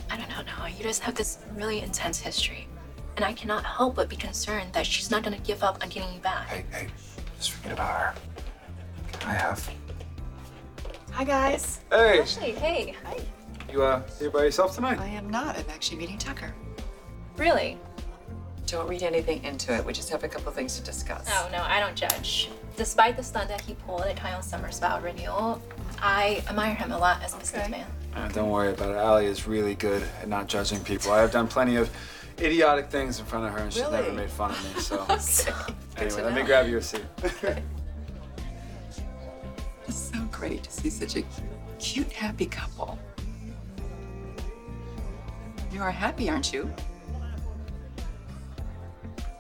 I 0.10 0.18
don't 0.18 0.28
know, 0.28 0.42
no. 0.42 0.66
You 0.66 0.84
just 0.84 1.02
have 1.04 1.16
this 1.16 1.38
really 1.56 1.80
intense 1.80 2.20
history. 2.20 2.68
And 3.16 3.24
I 3.24 3.32
cannot 3.32 3.64
help 3.64 3.96
but 3.96 4.10
be 4.10 4.18
concerned 4.18 4.74
that 4.74 4.86
she's 4.86 5.10
not 5.10 5.24
gonna 5.24 5.40
give 5.40 5.64
up 5.64 5.82
on 5.82 5.88
getting 5.88 6.14
you 6.14 6.20
back. 6.20 6.50
Hey, 6.50 6.66
hey, 6.72 6.88
just 7.38 7.52
forget 7.52 7.72
about 7.72 8.02
her. 8.02 8.14
I 9.26 9.34
have. 9.34 9.72
Hi, 11.12 11.24
guys. 11.24 11.80
Hey, 11.90 12.20
Ashley, 12.20 12.52
hey. 12.52 12.96
Hi. 13.06 13.18
You 13.72 13.84
uh 13.84 14.02
here 14.20 14.30
by 14.30 14.44
yourself 14.44 14.76
tonight? 14.76 15.00
I 15.00 15.08
am 15.08 15.30
not. 15.30 15.58
I'm 15.58 15.70
actually 15.70 15.98
meeting 15.98 16.18
Tucker. 16.18 16.54
Really? 17.38 17.78
Don't 18.66 18.88
read 18.88 19.04
anything 19.04 19.44
into 19.44 19.76
it. 19.76 19.86
We 19.86 19.94
just 19.94 20.10
have 20.10 20.24
a 20.24 20.28
couple 20.28 20.52
things 20.52 20.78
to 20.78 20.84
discuss. 20.84 21.28
Oh, 21.30 21.50
no, 21.52 21.62
I 21.62 21.80
don't 21.80 21.96
judge. 21.96 22.50
Despite 22.78 23.18
the 23.18 23.24
stunt 23.24 23.50
that 23.50 23.62
he 23.62 23.74
pulled 23.74 24.04
at 24.04 24.16
Kyle 24.16 24.42
Summer's 24.42 24.80
vow 24.80 25.02
renewal, 25.02 25.62
I 26.02 26.44
admire 26.48 26.74
him 26.76 26.92
a 26.92 26.98
lot 26.98 27.22
as 27.22 27.34
a 27.34 27.38
businessman. 27.38 27.86
Uh, 28.16 28.28
don't 28.30 28.50
worry 28.50 28.72
about 28.72 28.92
it. 28.92 28.98
Allie 28.98 29.26
is 29.26 29.48
really 29.48 29.76
good 29.76 30.04
at 30.22 30.30
not 30.30 30.48
judging 30.48 30.82
people. 30.84 31.12
I 31.12 31.20
have 31.20 31.32
done 31.32 31.48
plenty 31.48 31.76
of 31.76 31.90
idiotic 32.40 32.90
things 32.90 33.20
in 33.20 33.26
front 33.26 33.46
of 33.46 33.52
her, 33.52 33.60
and 33.60 33.74
she's 33.74 33.90
never 33.90 34.12
made 34.14 34.30
fun 34.30 34.52
of 34.52 34.76
me. 34.76 34.82
So 34.82 35.06
Good 35.96 36.08
anyway, 36.08 36.24
let 36.24 36.34
me 36.34 36.44
grab 36.44 36.68
you 36.68 36.78
a 36.78 36.82
seat. 36.82 37.04
It's 39.88 40.10
so 40.14 40.24
great 40.32 40.64
to 40.64 40.72
see 40.72 40.90
such 40.90 41.18
a 41.18 41.24
cute, 41.80 42.12
happy 42.14 42.46
couple. 42.46 42.98
You 45.72 45.82
are 45.82 45.92
happy, 45.92 46.30
aren't 46.30 46.52
you? 46.52 46.72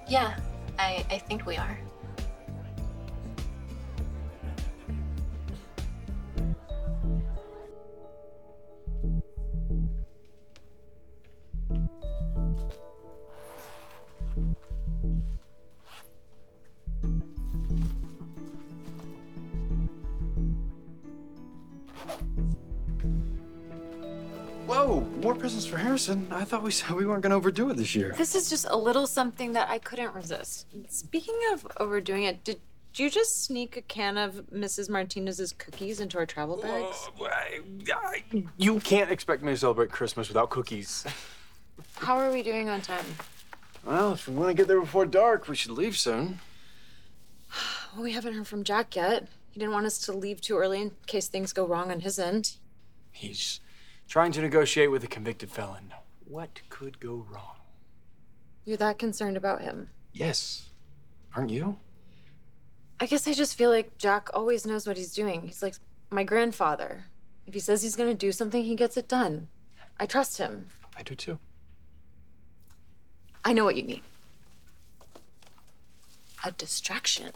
Yeah, 0.07 0.37
I, 0.79 1.05
I 1.09 1.17
think 1.17 1.45
we 1.45 1.57
are. 1.57 1.77
Presents. 26.05 26.31
I 26.31 26.43
thought 26.43 26.63
we 26.63 26.71
said 26.71 26.91
we 26.91 27.05
weren't 27.05 27.21
gonna 27.21 27.35
overdo 27.35 27.69
it 27.69 27.77
this 27.77 27.95
year. 27.95 28.13
This 28.17 28.35
is 28.35 28.49
just 28.49 28.65
a 28.69 28.77
little 28.77 29.07
something 29.07 29.53
that 29.53 29.69
I 29.69 29.79
couldn't 29.79 30.13
resist. 30.13 30.67
Speaking 30.89 31.37
of 31.53 31.67
overdoing 31.77 32.23
it, 32.23 32.43
did 32.43 32.59
you 32.95 33.09
just 33.09 33.45
sneak 33.45 33.77
a 33.77 33.81
can 33.81 34.17
of 34.17 34.43
Mrs. 34.53 34.89
Martinez's 34.89 35.53
cookies 35.53 35.99
into 35.99 36.17
our 36.17 36.25
travel 36.25 36.57
bags? 36.57 37.09
You 38.57 38.79
can't 38.79 39.11
expect 39.11 39.43
me 39.43 39.53
to 39.53 39.57
celebrate 39.57 39.91
Christmas 39.91 40.27
without 40.27 40.49
cookies. 40.49 41.05
How 41.95 42.17
are 42.17 42.31
we 42.31 42.43
doing 42.43 42.69
on 42.69 42.81
time? 42.81 43.05
Well, 43.85 44.13
if 44.13 44.27
we 44.27 44.35
want 44.35 44.49
to 44.49 44.53
get 44.53 44.67
there 44.67 44.79
before 44.79 45.05
dark, 45.05 45.47
we 45.47 45.55
should 45.55 45.71
leave 45.71 45.97
soon. 45.97 46.39
Well, 47.95 48.03
we 48.03 48.11
haven't 48.11 48.33
heard 48.33 48.47
from 48.47 48.63
Jack 48.63 48.95
yet. 48.95 49.27
He 49.51 49.59
didn't 49.59 49.73
want 49.73 49.85
us 49.85 49.97
to 49.99 50.13
leave 50.13 50.39
too 50.39 50.57
early 50.57 50.81
in 50.81 50.91
case 51.07 51.27
things 51.27 51.51
go 51.51 51.65
wrong 51.65 51.91
on 51.91 52.01
his 52.01 52.19
end. 52.19 52.57
He's 53.11 53.59
trying 54.11 54.33
to 54.33 54.41
negotiate 54.41 54.91
with 54.91 55.01
a 55.05 55.07
convicted 55.07 55.49
felon. 55.49 55.93
What 56.27 56.59
could 56.67 56.99
go 56.99 57.25
wrong? 57.31 57.55
You're 58.65 58.75
that 58.75 58.99
concerned 58.99 59.37
about 59.37 59.61
him. 59.61 59.89
Yes. 60.11 60.67
Aren't 61.33 61.49
you? 61.49 61.77
I 62.99 63.05
guess 63.05 63.25
I 63.25 63.31
just 63.31 63.57
feel 63.57 63.69
like 63.69 63.97
Jack 63.97 64.27
always 64.33 64.67
knows 64.67 64.85
what 64.85 64.97
he's 64.97 65.13
doing. 65.13 65.43
He's 65.43 65.63
like 65.63 65.75
my 66.09 66.25
grandfather. 66.25 67.05
If 67.47 67.53
he 67.53 67.61
says 67.61 67.83
he's 67.83 67.95
gonna 67.95 68.13
do 68.13 68.33
something, 68.33 68.65
he 68.65 68.75
gets 68.75 68.97
it 68.97 69.07
done. 69.07 69.47
I 69.97 70.07
trust 70.07 70.39
him. 70.39 70.67
I 70.97 71.03
do 71.03 71.15
too. 71.15 71.39
I 73.45 73.53
know 73.53 73.63
what 73.63 73.77
you 73.77 73.83
need. 73.83 74.01
A 76.43 76.51
distraction. 76.51 77.31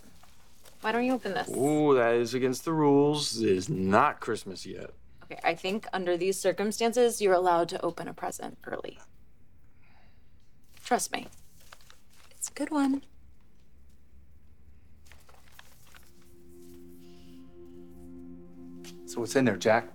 Why 0.82 0.92
don't 0.92 1.06
you 1.06 1.14
open 1.14 1.36
this? 1.36 1.50
Ooh, 1.50 1.96
that 1.96 2.16
is 2.16 2.34
against 2.34 2.66
the 2.66 2.74
rules. 2.74 3.42
It 3.42 3.50
is 3.50 3.70
not 3.70 4.20
Christmas 4.20 4.66
yet. 4.66 4.90
Okay, 5.26 5.40
I 5.44 5.56
think 5.56 5.88
under 5.92 6.18
these 6.18 6.40
circumstances, 6.40 7.22
you're 7.22 7.34
allowed 7.34 7.70
to 7.70 7.82
open 7.82 8.08
a 8.08 8.14
present 8.14 8.58
early. 8.66 9.00
Trust 10.84 11.12
me. 11.12 11.28
It's 12.32 12.50
a 12.50 12.54
good 12.54 12.70
one. 12.70 13.02
So 19.08 19.22
what's 19.22 19.36
in 19.36 19.46
there, 19.46 19.58
Jack? 19.58 19.88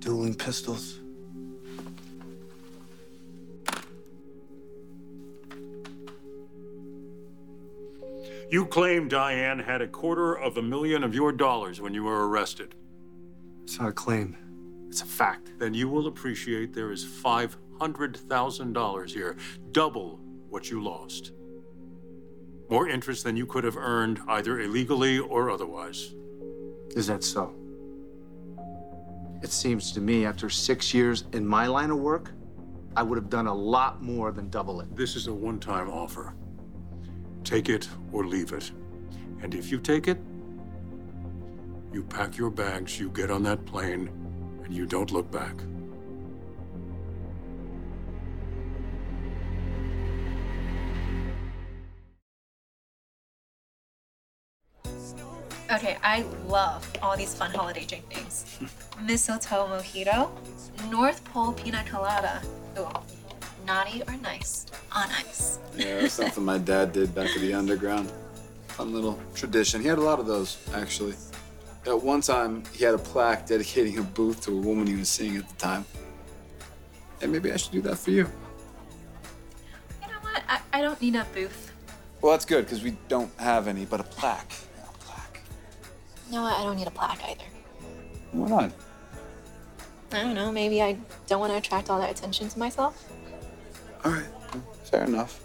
Dueling 0.00 0.34
pistols. 0.34 1.00
You 8.50 8.64
claim 8.64 9.08
Diane 9.08 9.58
had 9.58 9.82
a 9.82 9.86
quarter 9.86 10.32
of 10.32 10.56
a 10.56 10.62
million 10.62 11.04
of 11.04 11.14
your 11.14 11.32
dollars 11.32 11.82
when 11.82 11.92
you 11.92 12.04
were 12.04 12.26
arrested. 12.26 12.74
It's 13.64 13.78
not 13.78 13.90
a 13.90 13.92
claim. 13.92 14.38
It's 14.88 15.02
a 15.02 15.06
fact. 15.06 15.52
Then 15.58 15.74
you 15.74 15.86
will 15.86 16.06
appreciate 16.06 16.72
there 16.72 16.90
is 16.90 17.04
$500,000 17.04 19.10
here, 19.10 19.36
double 19.72 20.18
what 20.48 20.70
you 20.70 20.82
lost. 20.82 21.32
More 22.70 22.88
interest 22.88 23.22
than 23.22 23.36
you 23.36 23.44
could 23.44 23.64
have 23.64 23.76
earned 23.76 24.22
either 24.28 24.60
illegally 24.60 25.18
or 25.18 25.50
otherwise. 25.50 26.14
Is 26.96 27.06
that 27.08 27.24
so? 27.24 27.54
It 29.42 29.52
seems 29.52 29.92
to 29.92 30.00
me 30.00 30.24
after 30.24 30.48
six 30.48 30.94
years 30.94 31.24
in 31.34 31.46
my 31.46 31.66
line 31.66 31.90
of 31.90 31.98
work, 31.98 32.32
I 32.96 33.02
would 33.02 33.18
have 33.18 33.28
done 33.28 33.46
a 33.46 33.54
lot 33.54 34.02
more 34.02 34.32
than 34.32 34.48
double 34.48 34.80
it. 34.80 34.96
This 34.96 35.16
is 35.16 35.26
a 35.26 35.34
one-time 35.34 35.90
offer. 35.90 36.32
Take 37.48 37.70
it 37.70 37.88
or 38.12 38.26
leave 38.26 38.52
it. 38.52 38.70
And 39.40 39.54
if 39.54 39.72
you 39.72 39.78
take 39.78 40.06
it, 40.06 40.18
you 41.94 42.02
pack 42.02 42.36
your 42.36 42.50
bags, 42.50 43.00
you 43.00 43.08
get 43.08 43.30
on 43.30 43.42
that 43.44 43.64
plane, 43.64 44.10
and 44.64 44.74
you 44.74 44.84
don't 44.84 45.10
look 45.10 45.30
back. 45.30 45.54
Okay, 55.72 55.96
I 56.02 56.26
love 56.48 56.86
all 57.00 57.16
these 57.16 57.34
fun 57.34 57.50
holiday 57.50 57.86
drink 57.86 58.14
names. 58.14 58.58
Mistletoe 59.06 59.66
mojito, 59.68 60.28
North 60.90 61.24
Pole 61.24 61.54
pina 61.54 61.82
colada. 61.88 62.42
Ooh, 62.78 63.17
naughty 63.68 64.02
or 64.08 64.16
nice? 64.16 64.66
On 64.92 65.08
ice. 65.10 65.58
Yeah, 65.76 66.00
that's 66.00 66.14
something 66.14 66.44
my 66.44 66.58
dad 66.58 66.92
did 66.92 67.14
back 67.14 67.28
at 67.28 67.40
the 67.40 67.52
underground. 67.54 68.10
Fun 68.68 68.92
little 68.92 69.20
tradition. 69.34 69.82
He 69.82 69.88
had 69.88 69.98
a 69.98 70.02
lot 70.02 70.18
of 70.18 70.26
those, 70.26 70.56
actually. 70.74 71.14
At 71.86 72.02
one 72.02 72.22
time, 72.22 72.64
he 72.72 72.84
had 72.84 72.94
a 72.94 72.98
plaque 72.98 73.46
dedicating 73.46 73.98
a 73.98 74.02
booth 74.02 74.40
to 74.46 74.52
a 74.52 74.60
woman 74.60 74.86
he 74.86 74.96
was 74.96 75.08
seeing 75.08 75.36
at 75.36 75.48
the 75.48 75.54
time. 75.56 75.84
And 77.20 77.30
maybe 77.30 77.52
I 77.52 77.56
should 77.56 77.72
do 77.72 77.82
that 77.82 77.98
for 77.98 78.10
you. 78.10 78.26
You 80.02 80.08
know 80.08 80.20
what? 80.22 80.42
I, 80.48 80.60
I 80.72 80.80
don't 80.80 81.00
need 81.00 81.14
a 81.16 81.26
booth. 81.34 81.72
Well, 82.20 82.32
that's 82.32 82.44
good, 82.44 82.64
because 82.64 82.82
we 82.82 82.96
don't 83.08 83.30
have 83.38 83.68
any, 83.68 83.84
but 83.84 84.00
a 84.00 84.04
plaque. 84.04 84.52
You 86.26 86.34
know 86.34 86.42
what? 86.42 86.58
I 86.58 86.62
don't 86.62 86.76
need 86.76 86.86
a 86.86 86.90
plaque 86.90 87.22
either. 87.24 87.44
Why 88.32 88.48
not? 88.48 88.72
I 90.12 90.22
don't 90.22 90.34
know. 90.34 90.52
Maybe 90.52 90.82
I 90.82 90.98
don't 91.26 91.40
want 91.40 91.52
to 91.52 91.58
attract 91.58 91.90
all 91.90 91.98
that 92.00 92.10
attention 92.10 92.48
to 92.48 92.58
myself. 92.58 93.10
All 94.04 94.12
right, 94.12 94.26
fair 94.84 95.04
enough. 95.04 95.40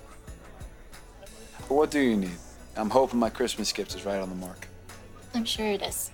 But 1.67 1.75
what 1.75 1.91
do 1.91 1.99
you 1.99 2.15
need? 2.15 2.37
I'm 2.75 2.89
hoping 2.89 3.19
my 3.19 3.29
Christmas 3.29 3.71
gifts 3.71 3.95
is 3.95 4.05
right 4.05 4.19
on 4.19 4.29
the 4.29 4.35
mark. 4.35 4.67
I'm 5.33 5.45
sure 5.45 5.65
it 5.65 5.81
is. 5.81 6.11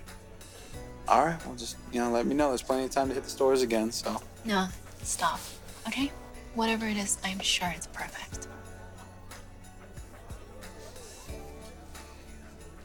All 1.08 1.24
right, 1.24 1.44
well, 1.46 1.54
just, 1.54 1.76
you 1.92 2.00
know, 2.00 2.10
let 2.10 2.26
me 2.26 2.34
know. 2.34 2.48
There's 2.48 2.62
plenty 2.62 2.84
of 2.84 2.90
time 2.90 3.08
to 3.08 3.14
hit 3.14 3.24
the 3.24 3.30
stores 3.30 3.62
again, 3.62 3.90
so. 3.90 4.22
No, 4.44 4.68
stop. 5.02 5.40
Okay? 5.88 6.10
Whatever 6.54 6.86
it 6.86 6.96
is, 6.96 7.18
I'm 7.24 7.40
sure 7.40 7.72
it's 7.74 7.88
perfect. 7.88 8.48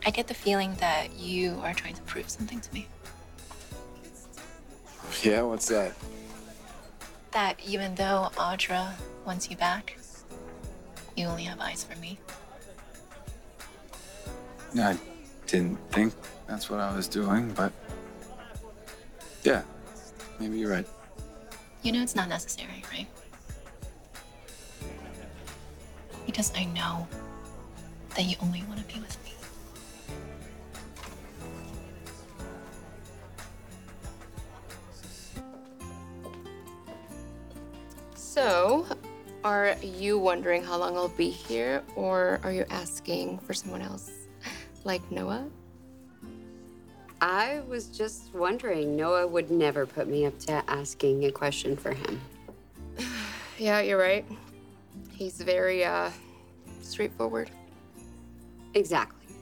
I 0.05 0.11
get 0.11 0.27
the 0.27 0.33
feeling 0.33 0.75
that 0.75 1.17
you 1.17 1.59
are 1.63 1.73
trying 1.73 1.95
to 1.95 2.01
prove 2.03 2.29
something 2.29 2.59
to 2.59 2.73
me. 2.73 2.87
Yeah, 5.23 5.41
what's 5.41 5.67
that? 5.69 5.93
That 7.31 7.59
even 7.65 7.95
though 7.95 8.29
Audra 8.35 8.93
wants 9.25 9.49
you 9.49 9.57
back, 9.57 9.97
you 11.15 11.25
only 11.25 11.43
have 11.43 11.59
eyes 11.59 11.83
for 11.83 11.97
me. 11.99 12.19
I 14.77 14.97
didn't 15.47 15.77
think 15.91 16.13
that's 16.47 16.69
what 16.69 16.79
I 16.79 16.93
was 16.95 17.07
doing, 17.07 17.51
but. 17.53 17.71
Yeah, 19.43 19.61
maybe 20.39 20.57
you're 20.57 20.71
right. 20.71 20.87
You 21.83 21.91
know 21.91 22.01
it's 22.01 22.15
not 22.15 22.29
necessary, 22.29 22.83
right? 22.91 23.07
Because 26.25 26.51
I 26.55 26.65
know 26.65 27.07
that 28.15 28.25
you 28.25 28.35
only 28.41 28.63
want 28.63 28.79
to 28.79 28.93
be 28.93 28.99
with 28.99 29.23
me. 29.23 29.31
So, 38.15 38.85
are 39.45 39.75
you 39.83 40.17
wondering 40.17 40.63
how 40.63 40.75
long 40.75 40.97
I'll 40.97 41.07
be 41.07 41.29
here, 41.29 41.83
or 41.95 42.39
are 42.41 42.51
you 42.51 42.65
asking 42.71 43.37
for 43.37 43.53
someone 43.53 43.83
else, 43.83 44.09
like 44.83 45.09
Noah? 45.11 45.45
I 47.21 47.61
was 47.67 47.85
just 47.89 48.33
wondering. 48.33 48.95
Noah 48.95 49.27
would 49.27 49.51
never 49.51 49.85
put 49.85 50.07
me 50.07 50.25
up 50.25 50.37
to 50.39 50.63
asking 50.67 51.25
a 51.25 51.31
question 51.31 51.77
for 51.77 51.93
him. 51.93 52.19
Yeah, 53.57 53.79
you're 53.79 53.97
right. 53.97 54.25
He's 55.13 55.39
very, 55.39 55.85
uh, 55.85 56.09
straightforward. 56.81 57.49
Exactly. 58.73 59.33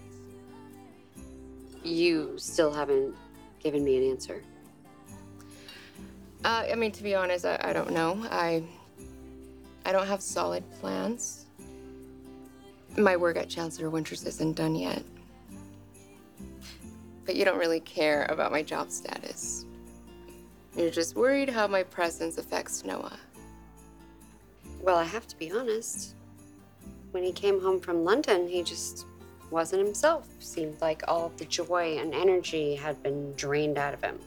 You 1.84 2.36
still 2.38 2.72
haven't 2.72 3.16
given 3.60 3.84
me 3.84 3.98
an 3.98 4.12
answer. 4.12 4.44
Uh, 6.46 6.66
I 6.72 6.76
mean, 6.76 6.92
to 6.92 7.02
be 7.02 7.16
honest, 7.16 7.44
I, 7.44 7.60
I 7.63 7.74
don't 7.74 7.92
know. 7.92 8.24
I, 8.30 8.62
I 9.86 9.91
don't 9.91 10.08
have 10.08 10.22
solid 10.22 10.63
plans. 10.80 11.46
My 12.98 13.17
work 13.17 13.38
at 13.38 13.50
Chancellor 13.50 13.89
Winters 13.89 14.26
isn't 14.26 14.54
done 14.54 14.76
yet. 14.76 15.04
But 17.26 17.36
you 17.36 17.43
don't 17.43 17.60
really 17.60 17.82
care 17.82 18.26
about 18.30 18.52
my 18.52 18.62
job 18.62 18.91
status. 18.91 19.65
You're 20.78 20.89
just 20.89 21.15
worried 21.15 21.50
how 21.50 21.67
my 21.67 21.84
presence 21.84 22.38
affects 22.38 22.86
Noah. 22.86 23.17
Well, 24.82 24.98
I 24.98 25.04
have 25.04 25.28
to 25.28 25.38
be 25.38 25.52
honest. 25.52 26.15
When 27.12 27.24
he 27.24 27.32
came 27.32 27.62
home 27.62 27.80
from 27.80 28.04
London, 28.04 28.48
he 28.48 28.63
just 28.63 29.06
wasn't 29.52 29.86
himself. 29.86 30.28
Seemed 30.39 30.80
like 30.82 31.04
all 31.08 31.28
of 31.28 31.38
the 31.38 31.46
joy 31.46 31.98
and 32.00 32.13
energy 32.13 32.76
had 32.76 33.02
been 33.04 33.34
drained 33.34 33.78
out 33.78 33.93
of 33.93 34.04
him. 34.04 34.19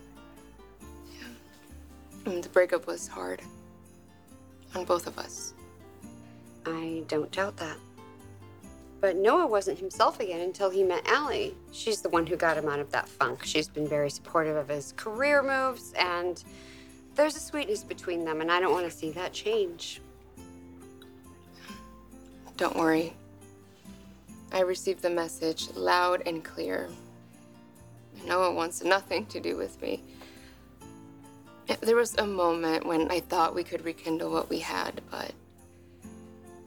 And 2.27 2.43
the 2.43 2.49
breakup 2.51 2.87
was 2.87 3.09
hard 3.09 3.43
on 4.77 4.85
both 4.85 5.07
of 5.07 5.19
us. 5.19 5.55
I 6.67 7.03
don't 7.09 7.31
doubt 7.33 7.57
that. 7.57 7.77
But 9.01 9.17
Noah 9.17 9.47
wasn't 9.47 9.79
himself 9.79 10.21
again 10.21 10.41
until 10.41 10.71
he 10.71 10.83
met 10.83 11.07
Allie. 11.07 11.55
She's 11.73 12.01
the 12.03 12.09
one 12.09 12.27
who 12.27 12.37
got 12.37 12.57
him 12.57 12.69
out 12.69 12.81
of 12.81 12.91
that 12.91 13.09
funk. 13.09 13.45
She's 13.45 13.69
been 13.69 13.87
very 13.89 14.11
supportive 14.11 14.57
of 14.57 14.69
his 14.69 14.93
career 14.97 15.43
moves, 15.43 15.93
and 15.99 16.43
there's 17.15 17.37
a 17.37 17.41
sweetness 17.41 17.85
between 17.85 18.25
them, 18.25 18.41
and 18.41 18.51
I 18.51 18.61
don't 18.61 18.73
want 18.73 18.91
to 18.91 18.97
see 18.97 19.11
that 19.13 19.33
change. 19.33 20.01
Don't 22.57 22.77
worry. 22.77 23.15
I 24.53 24.61
received 24.61 25.03
the 25.03 25.11
message 25.11 25.69
loud 25.75 26.23
and 26.27 26.43
clear. 26.43 26.89
Noah 28.27 28.53
wants 28.53 28.83
nothing 28.83 29.27
to 29.27 29.41
do 29.41 29.57
with 29.57 29.81
me. 29.83 30.03
There 31.81 31.97
was 31.97 32.15
a 32.17 32.27
moment 32.27 32.87
when 32.87 33.11
I 33.11 33.21
thought 33.21 33.55
we 33.55 33.65
could 33.65 33.85
rekindle 33.85 34.31
what 34.31 34.49
we 34.49 34.61
had, 34.61 35.01
but 35.11 35.33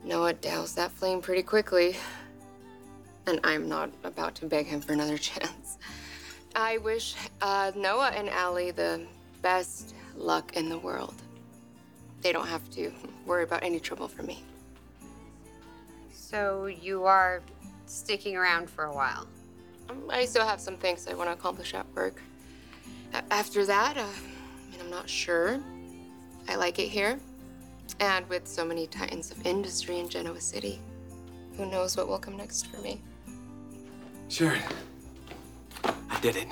Noah 0.03 0.33
doused 0.33 0.75
that 0.75 0.91
flame 0.91 1.21
pretty 1.21 1.43
quickly. 1.43 1.95
And 3.25 3.39
I'm 3.43 3.69
not 3.69 3.91
about 4.03 4.35
to 4.35 4.45
beg 4.45 4.65
him 4.65 4.81
for 4.81 4.91
another 4.91 5.17
chance. 5.29 5.77
I 6.55 6.77
wish 6.79 7.15
uh, 7.41 7.71
Noah 7.75 8.09
and 8.09 8.29
Allie 8.29 8.71
the 8.71 9.01
best 9.41 9.93
luck 10.17 10.55
in 10.57 10.67
the 10.67 10.77
world. 10.77 11.13
They 12.21 12.33
don't 12.33 12.47
have 12.47 12.69
to 12.71 12.91
worry 13.25 13.43
about 13.43 13.63
any 13.63 13.79
trouble 13.79 14.07
for 14.09 14.23
me. 14.23 14.43
So 16.12 16.65
you 16.65 17.05
are 17.05 17.41
sticking 17.85 18.35
around 18.35 18.69
for 18.69 18.85
a 18.85 18.93
while. 18.93 19.27
Um, 19.89 20.03
I 20.09 20.25
still 20.25 20.45
have 20.45 20.59
some 20.59 20.75
things 20.75 21.07
I 21.07 21.13
want 21.13 21.29
to 21.29 21.33
accomplish 21.33 21.73
at 21.73 21.85
work. 21.95 22.21
A- 23.13 23.23
after 23.31 23.65
that, 23.65 23.97
uh, 23.97 24.05
I'm 24.79 24.89
not 24.89 25.09
sure. 25.09 25.59
I 26.47 26.55
like 26.55 26.79
it 26.79 26.87
here. 26.87 27.19
And 27.99 28.27
with 28.29 28.47
so 28.47 28.63
many 28.63 28.87
titans 28.87 29.31
of 29.31 29.45
industry 29.45 29.99
in 29.99 30.09
Genoa 30.09 30.39
City, 30.39 30.79
who 31.57 31.65
knows 31.65 31.97
what 31.97 32.07
will 32.07 32.19
come 32.19 32.37
next 32.37 32.67
for 32.67 32.81
me? 32.81 33.01
Sharon, 34.29 34.61
I 35.83 36.19
did 36.21 36.35
it. 36.37 36.47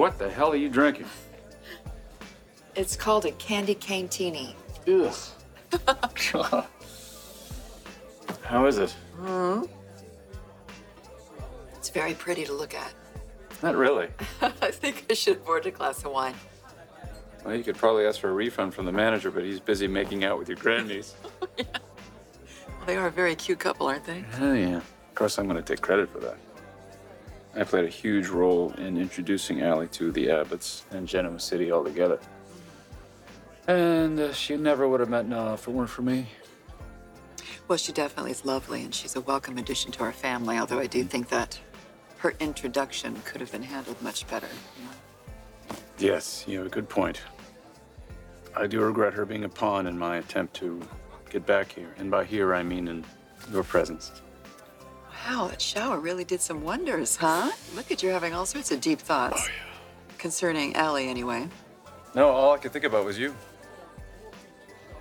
What 0.00 0.18
the 0.18 0.30
hell 0.30 0.50
are 0.50 0.56
you 0.56 0.70
drinking? 0.70 1.04
It's 2.74 2.96
called 2.96 3.26
a 3.26 3.32
candy 3.32 3.74
cane 3.74 4.08
teeny. 4.08 4.56
Ugh. 4.88 5.14
How 8.40 8.64
is 8.64 8.78
it? 8.78 8.92
Hmm. 9.18 9.64
It's 11.74 11.90
very 11.90 12.14
pretty 12.14 12.46
to 12.46 12.52
look 12.54 12.74
at. 12.74 12.94
Not 13.62 13.76
really. 13.76 14.08
I 14.40 14.70
think 14.70 15.04
I 15.10 15.12
should 15.12 15.36
afford 15.36 15.66
a 15.66 15.70
glass 15.70 16.02
of 16.02 16.12
wine. 16.12 16.34
Well, 17.44 17.54
you 17.54 17.62
could 17.62 17.76
probably 17.76 18.06
ask 18.06 18.20
for 18.20 18.30
a 18.30 18.32
refund 18.32 18.72
from 18.72 18.86
the 18.86 18.92
manager, 18.92 19.30
but 19.30 19.44
he's 19.44 19.60
busy 19.60 19.86
making 19.86 20.24
out 20.24 20.38
with 20.38 20.48
your 20.48 20.56
grandniece. 20.56 21.14
yeah. 21.58 21.64
They 22.86 22.96
are 22.96 23.08
a 23.08 23.10
very 23.10 23.34
cute 23.34 23.58
couple, 23.58 23.88
aren't 23.88 24.06
they? 24.06 24.24
Hell 24.38 24.56
yeah. 24.56 24.76
Of 24.78 25.14
course, 25.14 25.38
I'm 25.38 25.46
going 25.46 25.62
to 25.62 25.62
take 25.62 25.82
credit 25.82 26.08
for 26.08 26.20
that. 26.20 26.38
I 27.54 27.64
played 27.64 27.84
a 27.84 27.88
huge 27.88 28.28
role 28.28 28.72
in 28.78 28.96
introducing 28.96 29.62
Allie 29.62 29.88
to 29.88 30.12
the 30.12 30.26
Abbotts 30.28 30.82
and 30.92 31.06
Genoa 31.06 31.40
City 31.40 31.72
altogether. 31.72 32.18
And 33.66 34.18
uh, 34.18 34.32
she 34.32 34.56
never 34.56 34.88
would 34.88 35.00
have 35.00 35.08
met 35.08 35.26
Noah 35.26 35.54
if 35.54 35.66
it 35.66 35.70
weren't 35.72 35.90
for 35.90 36.02
me. 36.02 36.26
Well, 37.66 37.78
she 37.78 37.92
definitely 37.92 38.32
is 38.32 38.44
lovely, 38.44 38.82
and 38.82 38.94
she's 38.94 39.16
a 39.16 39.20
welcome 39.20 39.58
addition 39.58 39.92
to 39.92 40.04
our 40.04 40.12
family, 40.12 40.58
although 40.58 40.78
I 40.78 40.86
do 40.86 41.04
think 41.04 41.28
that 41.28 41.58
her 42.18 42.34
introduction 42.40 43.20
could 43.24 43.40
have 43.40 43.52
been 43.52 43.62
handled 43.62 44.00
much 44.02 44.26
better. 44.28 44.48
you 44.78 44.84
know. 44.84 45.76
Yes, 45.98 46.44
you 46.46 46.58
have 46.58 46.66
a 46.66 46.70
good 46.70 46.88
point. 46.88 47.20
I 48.56 48.66
do 48.66 48.80
regret 48.80 49.12
her 49.14 49.24
being 49.24 49.44
a 49.44 49.48
pawn 49.48 49.86
in 49.86 49.98
my 49.98 50.16
attempt 50.16 50.54
to 50.56 50.80
get 51.30 51.46
back 51.46 51.70
here. 51.70 51.94
And 51.98 52.10
by 52.10 52.24
here, 52.24 52.54
I 52.54 52.62
mean 52.62 52.88
in 52.88 53.04
your 53.52 53.62
presence. 53.62 54.10
Wow, 55.26 55.48
that 55.48 55.60
shower 55.60 55.98
really 55.98 56.24
did 56.24 56.40
some 56.40 56.62
wonders, 56.62 57.16
huh? 57.16 57.50
Look 57.74 57.90
at 57.90 58.02
you 58.02 58.10
having 58.10 58.34
all 58.34 58.46
sorts 58.46 58.70
of 58.72 58.80
deep 58.80 59.00
thoughts. 59.00 59.42
Oh, 59.44 59.48
yeah. 59.48 60.16
Concerning 60.18 60.74
Allie, 60.76 61.08
anyway. 61.08 61.48
No, 62.14 62.28
all 62.28 62.52
I 62.52 62.58
could 62.58 62.72
think 62.72 62.84
about 62.84 63.04
was 63.04 63.18
you. 63.18 63.34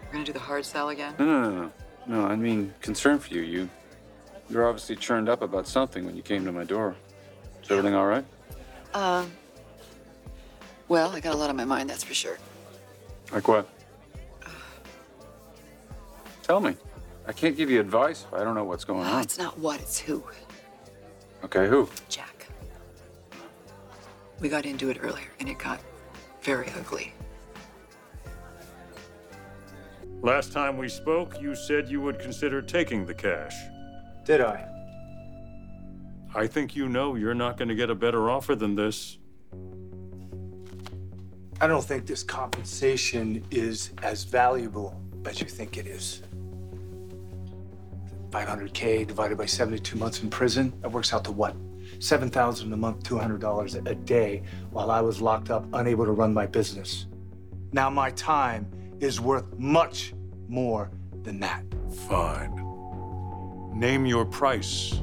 We're 0.05 0.13
gonna 0.13 0.25
do 0.25 0.33
the 0.33 0.39
hard 0.39 0.65
sell 0.65 0.89
again? 0.89 1.13
No, 1.19 1.25
no, 1.25 1.41
no, 1.41 1.61
no. 1.61 1.71
No, 2.07 2.25
I 2.25 2.35
mean 2.35 2.73
concern 2.81 3.19
for 3.19 3.33
you. 3.33 3.41
You, 3.41 3.69
you're 4.49 4.67
obviously 4.67 4.95
churned 4.95 5.29
up 5.29 5.41
about 5.41 5.67
something 5.67 6.05
when 6.05 6.15
you 6.15 6.23
came 6.23 6.43
to 6.45 6.51
my 6.51 6.63
door. 6.63 6.95
Is 7.63 7.69
everything 7.69 7.93
all 7.93 8.07
right? 8.07 8.25
Um. 8.93 9.31
Well, 10.87 11.11
I 11.11 11.19
got 11.19 11.35
a 11.35 11.37
lot 11.37 11.51
on 11.51 11.55
my 11.55 11.65
mind, 11.65 11.89
that's 11.89 12.03
for 12.03 12.15
sure. 12.15 12.39
Like 13.31 13.47
what? 13.47 13.69
Tell 16.43 16.59
me. 16.59 16.75
I 17.29 17.31
can't 17.31 17.55
give 17.55 17.69
you 17.69 17.79
advice 17.79 18.25
I 18.33 18.43
don't 18.43 18.55
know 18.55 18.63
what's 18.63 18.83
going 18.83 19.05
Oh, 19.05 19.11
on. 19.13 19.21
it's 19.21 19.37
not 19.37 19.55
what, 19.59 19.79
it's 19.79 19.99
who. 19.99 20.23
Okay, 21.43 21.67
who? 21.67 21.87
Jack. 22.09 22.47
We 24.39 24.49
got 24.49 24.65
into 24.65 24.89
it 24.89 24.97
earlier, 24.99 25.27
and 25.39 25.47
it 25.47 25.59
got 25.59 25.79
very 26.41 26.71
ugly. 26.79 27.13
Last 30.23 30.51
time 30.51 30.75
we 30.75 30.89
spoke, 30.89 31.39
you 31.39 31.55
said 31.55 31.87
you 31.87 32.01
would 32.01 32.17
consider 32.17 32.63
taking 32.63 33.05
the 33.05 33.13
cash. 33.13 33.53
Did 34.25 34.41
I? 34.41 34.67
I 36.33 36.47
think 36.47 36.75
you 36.75 36.89
know 36.89 37.13
you're 37.13 37.35
not 37.35 37.57
going 37.57 37.69
to 37.69 37.75
get 37.75 37.91
a 37.91 37.95
better 37.95 38.31
offer 38.31 38.55
than 38.55 38.73
this. 38.73 39.19
I 41.61 41.67
don't 41.67 41.83
think 41.83 42.07
this 42.07 42.23
compensation 42.23 43.45
is 43.51 43.91
as 44.01 44.23
valuable 44.23 44.99
as 45.25 45.39
you 45.39 45.47
think 45.47 45.77
it 45.77 45.85
is. 45.85 46.23
500K 48.31 49.07
divided 49.07 49.37
by 49.37 49.45
72 49.45 49.97
months 49.97 50.21
in 50.21 50.29
prison, 50.29 50.73
that 50.81 50.91
works 50.91 51.13
out 51.13 51.23
to 51.25 51.31
what? 51.31 51.55
7,000 51.99 52.71
a 52.71 52.77
month, 52.77 53.03
$200 53.03 53.87
a 53.89 53.95
day 53.95 54.43
while 54.71 54.91
I 54.91 55.01
was 55.01 55.21
locked 55.21 55.49
up, 55.49 55.65
unable 55.73 56.05
to 56.05 56.11
run 56.11 56.33
my 56.33 56.45
business. 56.45 57.07
Now 57.71 57.89
my 57.89 58.11
time 58.11 58.69
is 58.99 59.19
worth 59.19 59.45
much 59.57 60.13
more 60.47 60.91
than 61.23 61.39
that. 61.39 61.63
Fine. 62.07 62.55
Name 63.73 64.05
your 64.05 64.25
price. 64.25 65.01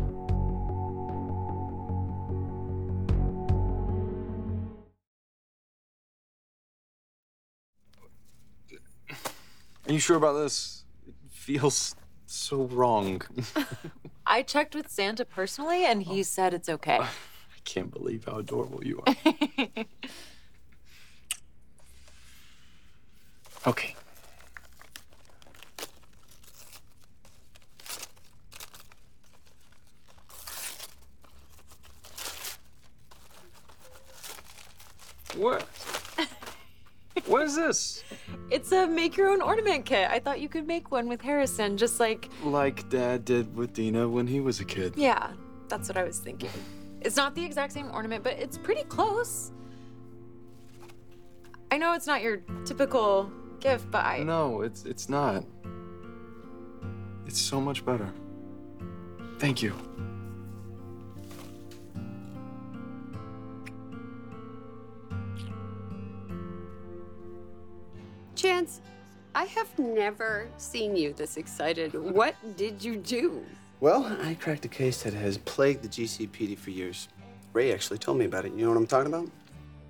Are 9.89 9.93
you 9.93 10.01
sure 10.01 10.17
about 10.17 10.33
this? 10.33 10.85
It 11.07 11.15
feels 11.31 11.95
so 12.37 12.65
wrong. 12.65 13.23
I 14.27 14.43
checked 14.43 14.75
with 14.75 14.91
Santa 14.91 15.25
personally, 15.25 15.85
and 15.85 16.03
he 16.03 16.21
oh. 16.21 16.25
said 16.25 16.55
it's 16.55 16.69
okay. 16.69 16.99
I 17.01 17.09
can't 17.65 17.91
believe 17.91 18.25
how 18.27 18.39
adorable 18.39 18.85
you 18.85 19.03
are. 19.07 19.15
okay. 23.67 23.95
What? 35.37 35.67
What 37.27 37.43
is 37.43 37.57
this? 37.57 38.05
It's 38.51 38.71
a 38.73 38.87
make 38.87 39.17
your 39.17 39.29
own 39.29 39.43
ornament 39.43 39.85
kit. 39.87 40.09
I 40.11 40.21
thought 40.21 40.41
you 40.41 40.49
could 40.49 40.67
make 40.67 40.91
one 40.93 41.09
with 41.09 41.21
Harrison, 41.21 41.77
just 41.77 41.99
like, 41.99 42.29
Like 42.45 42.89
Dad 42.89 43.25
did 43.25 43.57
with 43.57 43.73
Dina 43.73 44.09
when 44.09 44.27
he 44.27 44.41
was 44.41 44.61
a 44.61 44.65
kid. 44.65 44.95
yeah, 44.97 45.33
that's 45.69 45.89
what 45.89 45.97
I 45.97 46.05
was 46.05 46.19
thinking. 46.21 46.51
It's 47.01 47.17
not 47.17 47.35
the 47.35 47.45
exact 47.45 47.73
same 47.73 47.91
ornament, 47.93 48.23
but 48.23 48.35
it's 48.35 48.57
pretty 48.57 48.85
close. 48.85 49.53
I 51.71 51.79
know 51.79 51.93
it's 51.95 52.07
not 52.07 52.23
your 52.23 52.39
typical 52.65 53.31
gift, 53.61 53.91
but 53.91 54.05
I. 54.05 54.23
No, 54.23 54.63
it's 54.63 54.85
it's 54.85 55.09
not. 55.09 55.45
It's 57.27 57.41
so 57.41 57.61
much 57.61 57.85
better. 57.85 58.13
Thank 59.39 59.61
you. 59.63 59.75
I 69.77 69.83
have 69.83 69.91
never 69.91 70.49
seen 70.57 70.97
you 70.97 71.13
this 71.13 71.37
excited. 71.37 71.93
What 71.93 72.35
did 72.57 72.83
you 72.83 72.97
do? 72.97 73.45
Well, 73.81 74.07
I 74.23 74.35
cracked 74.35 74.65
a 74.65 74.69
case 74.69 75.03
that 75.03 75.13
has 75.13 75.37
plagued 75.37 75.83
the 75.83 75.89
GCPD 75.89 76.57
for 76.57 76.71
years. 76.71 77.09
Rey 77.53 77.75
actually 77.75 77.99
told 77.99 78.17
me 78.17 78.25
about 78.25 78.47
it. 78.47 78.53
You 78.53 78.65
know 78.65 78.71
what 78.71 78.79
I'm 78.79 78.87
talking 78.87 79.13
about? 79.13 79.29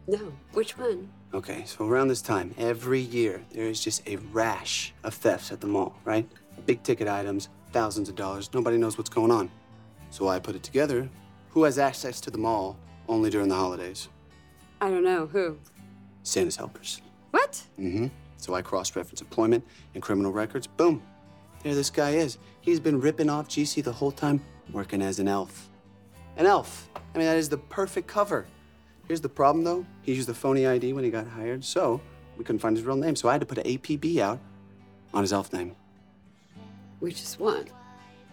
No. 0.08 0.32
Which 0.54 0.76
one? 0.76 1.08
Okay, 1.34 1.62
so 1.66 1.86
around 1.86 2.08
this 2.08 2.20
time, 2.20 2.52
every 2.58 2.98
year, 2.98 3.44
there 3.52 3.66
is 3.66 3.80
just 3.80 4.08
a 4.08 4.16
rash 4.32 4.92
of 5.04 5.14
thefts 5.14 5.52
at 5.52 5.60
the 5.60 5.68
mall, 5.68 5.94
right? 6.04 6.28
Big 6.64 6.82
ticket 6.82 7.06
items, 7.06 7.48
thousands 7.70 8.08
of 8.08 8.16
dollars. 8.16 8.50
Nobody 8.52 8.78
knows 8.78 8.98
what's 8.98 9.10
going 9.10 9.30
on. 9.30 9.48
So 10.10 10.26
I 10.26 10.40
put 10.40 10.56
it 10.56 10.64
together. 10.64 11.08
Who 11.50 11.62
has 11.62 11.78
access 11.78 12.20
to 12.22 12.30
the 12.32 12.38
mall 12.38 12.76
only 13.08 13.30
during 13.30 13.48
the 13.48 13.54
holidays? 13.54 14.08
I 14.80 14.90
don't 14.90 15.04
know. 15.04 15.26
Who? 15.26 15.58
Santa's 16.24 16.56
helpers. 16.56 17.02
What? 17.30 17.62
Mm-hmm. 17.78 18.08
So 18.38 18.54
I 18.54 18.62
cross-reference 18.62 19.20
employment 19.20 19.64
and 19.94 20.02
criminal 20.02 20.32
records. 20.32 20.66
Boom. 20.66 21.02
There 21.62 21.74
this 21.74 21.90
guy 21.90 22.10
is. 22.10 22.38
He's 22.60 22.80
been 22.80 23.00
ripping 23.00 23.28
off 23.30 23.48
GC 23.48 23.82
the 23.82 23.92
whole 23.92 24.12
time, 24.12 24.40
working 24.72 25.02
as 25.02 25.18
an 25.18 25.28
elf. 25.28 25.68
An 26.36 26.46
elf. 26.46 26.88
I 26.94 27.18
mean, 27.18 27.26
that 27.26 27.38
is 27.38 27.48
the 27.48 27.58
perfect 27.58 28.06
cover. 28.06 28.46
Here's 29.08 29.20
the 29.20 29.28
problem, 29.28 29.64
though. 29.64 29.86
He 30.02 30.12
used 30.12 30.28
a 30.28 30.34
phony 30.34 30.66
ID 30.66 30.92
when 30.92 31.04
he 31.04 31.10
got 31.10 31.26
hired, 31.26 31.64
so 31.64 32.00
we 32.36 32.44
couldn't 32.44 32.58
find 32.58 32.76
his 32.76 32.84
real 32.84 32.96
name. 32.96 33.16
So 33.16 33.28
I 33.28 33.32
had 33.32 33.40
to 33.40 33.46
put 33.46 33.58
an 33.58 33.64
APB 33.64 34.18
out 34.18 34.38
on 35.14 35.22
his 35.22 35.32
elf 35.32 35.52
name, 35.52 35.74
Which 37.00 37.22
is 37.22 37.38
what? 37.38 37.68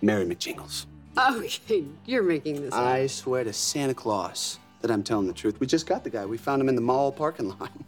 Mary 0.01 0.25
McJingles. 0.25 0.85
Okay, 1.17 1.85
you're 2.05 2.23
making 2.23 2.61
this 2.61 2.73
up. 2.73 2.79
I 2.79 3.07
swear 3.07 3.43
to 3.43 3.53
Santa 3.53 3.93
Claus 3.93 4.59
that 4.81 4.91
I'm 4.91 5.03
telling 5.03 5.27
the 5.27 5.33
truth. 5.33 5.59
We 5.59 5.67
just 5.67 5.85
got 5.85 6.03
the 6.03 6.09
guy. 6.09 6.25
We 6.25 6.37
found 6.37 6.61
him 6.61 6.67
in 6.69 6.75
the 6.75 6.81
mall 6.81 7.11
parking 7.11 7.49
lot. 7.49 7.71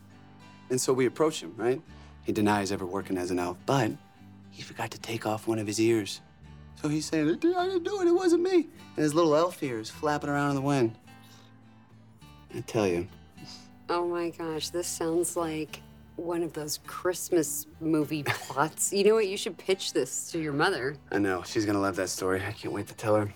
And 0.71 0.81
so 0.81 0.93
we 0.93 1.05
approach 1.05 1.43
him, 1.43 1.53
right? 1.57 1.79
He 2.25 2.31
denies 2.33 2.71
ever 2.71 2.85
working 2.85 3.17
as 3.17 3.31
an 3.31 3.39
elf, 3.39 3.57
but 3.65 3.91
he 4.51 4.61
forgot 4.61 4.91
to 4.91 4.99
take 4.99 5.25
off 5.25 5.47
one 5.47 5.59
of 5.59 5.67
his 5.67 5.79
ears. 5.79 6.21
So 6.81 6.89
he's 6.89 7.05
saying, 7.05 7.27
I 7.29 7.31
didn't 7.35 7.83
do 7.83 8.01
it, 8.01 8.07
it 8.07 8.11
wasn't 8.13 8.43
me. 8.43 8.67
And 8.95 9.03
his 9.03 9.13
little 9.13 9.35
elf 9.35 9.61
ears 9.63 9.89
flapping 9.89 10.29
around 10.29 10.49
in 10.49 10.55
the 10.55 10.61
wind. 10.61 10.95
I 12.53 12.61
tell 12.61 12.87
you, 12.87 13.07
Oh 13.87 14.07
my 14.07 14.31
gosh, 14.31 14.69
this 14.69 14.87
sounds 14.87 15.37
like 15.37 15.81
one 16.15 16.41
of 16.41 16.53
those 16.53 16.79
Christmas 16.87 17.67
movie 17.79 18.23
plots. 18.25 18.91
You 18.91 19.03
know 19.03 19.15
what? 19.15 19.27
You 19.27 19.37
should 19.37 19.57
pitch 19.57 19.93
this 19.93 20.31
to 20.31 20.39
your 20.39 20.53
mother. 20.53 20.95
I 21.11 21.19
know, 21.19 21.43
she's 21.43 21.65
gonna 21.65 21.79
love 21.79 21.95
that 21.97 22.09
story. 22.09 22.41
I 22.45 22.51
can't 22.51 22.73
wait 22.73 22.87
to 22.87 22.95
tell 22.95 23.15
her. 23.15 23.31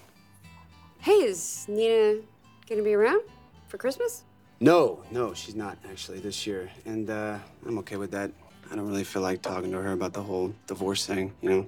Hey, 0.99 1.11
is 1.11 1.65
Nina 1.69 2.21
gonna 2.67 2.81
be 2.81 2.93
around 2.95 3.21
for 3.67 3.77
Christmas? 3.77 4.23
No, 4.59 5.03
no, 5.11 5.33
she's 5.33 5.55
not 5.55 5.77
actually 5.89 6.19
this 6.19 6.47
year. 6.47 6.69
And 6.85 7.09
uh, 7.09 7.37
I'm 7.65 7.77
okay 7.79 7.97
with 7.97 8.11
that. 8.11 8.31
I 8.71 8.75
don't 8.75 8.87
really 8.87 9.03
feel 9.03 9.21
like 9.21 9.41
talking 9.41 9.71
to 9.71 9.81
her 9.81 9.91
about 9.91 10.13
the 10.13 10.21
whole 10.21 10.53
divorce 10.67 11.05
thing, 11.05 11.33
you 11.41 11.49
know? 11.49 11.67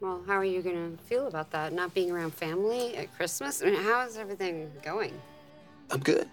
Well, 0.00 0.22
how 0.26 0.34
are 0.34 0.44
you 0.44 0.62
gonna 0.62 0.92
feel 1.06 1.26
about 1.26 1.50
that? 1.50 1.74
Not 1.74 1.92
being 1.92 2.10
around 2.10 2.32
family 2.32 2.96
at 2.96 3.14
Christmas? 3.14 3.62
I 3.62 3.66
mean, 3.66 3.74
how 3.74 4.06
is 4.06 4.16
everything 4.16 4.70
going? 4.82 5.12
I'm 5.90 6.00
good. 6.00 6.28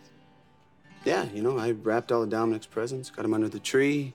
Yeah, 1.03 1.25
you 1.34 1.41
know, 1.41 1.58
I 1.58 1.71
wrapped 1.71 2.12
all 2.12 2.23
of 2.23 2.30
Dominic's 2.30 2.65
presents, 2.65 3.10
got 3.10 3.25
him 3.25 3.34
under 3.34 3.49
the 3.49 3.60
tree. 3.60 4.13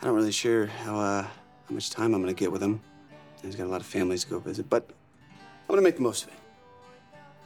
I 0.00 0.06
don't 0.06 0.16
really 0.16 0.32
sure 0.32 0.66
how 0.66 0.98
uh, 0.98 1.22
how 1.22 1.74
much 1.74 1.90
time 1.90 2.12
I'm 2.12 2.20
gonna 2.20 2.32
get 2.32 2.50
with 2.50 2.62
him. 2.62 2.80
He's 3.40 3.54
got 3.54 3.66
a 3.66 3.70
lot 3.70 3.80
of 3.80 3.86
families 3.86 4.24
to 4.24 4.30
go 4.30 4.38
visit, 4.40 4.68
but 4.68 4.88
I'm 5.30 5.68
gonna 5.68 5.82
make 5.82 5.96
the 5.96 6.02
most 6.02 6.24
of 6.24 6.30
it. 6.30 6.38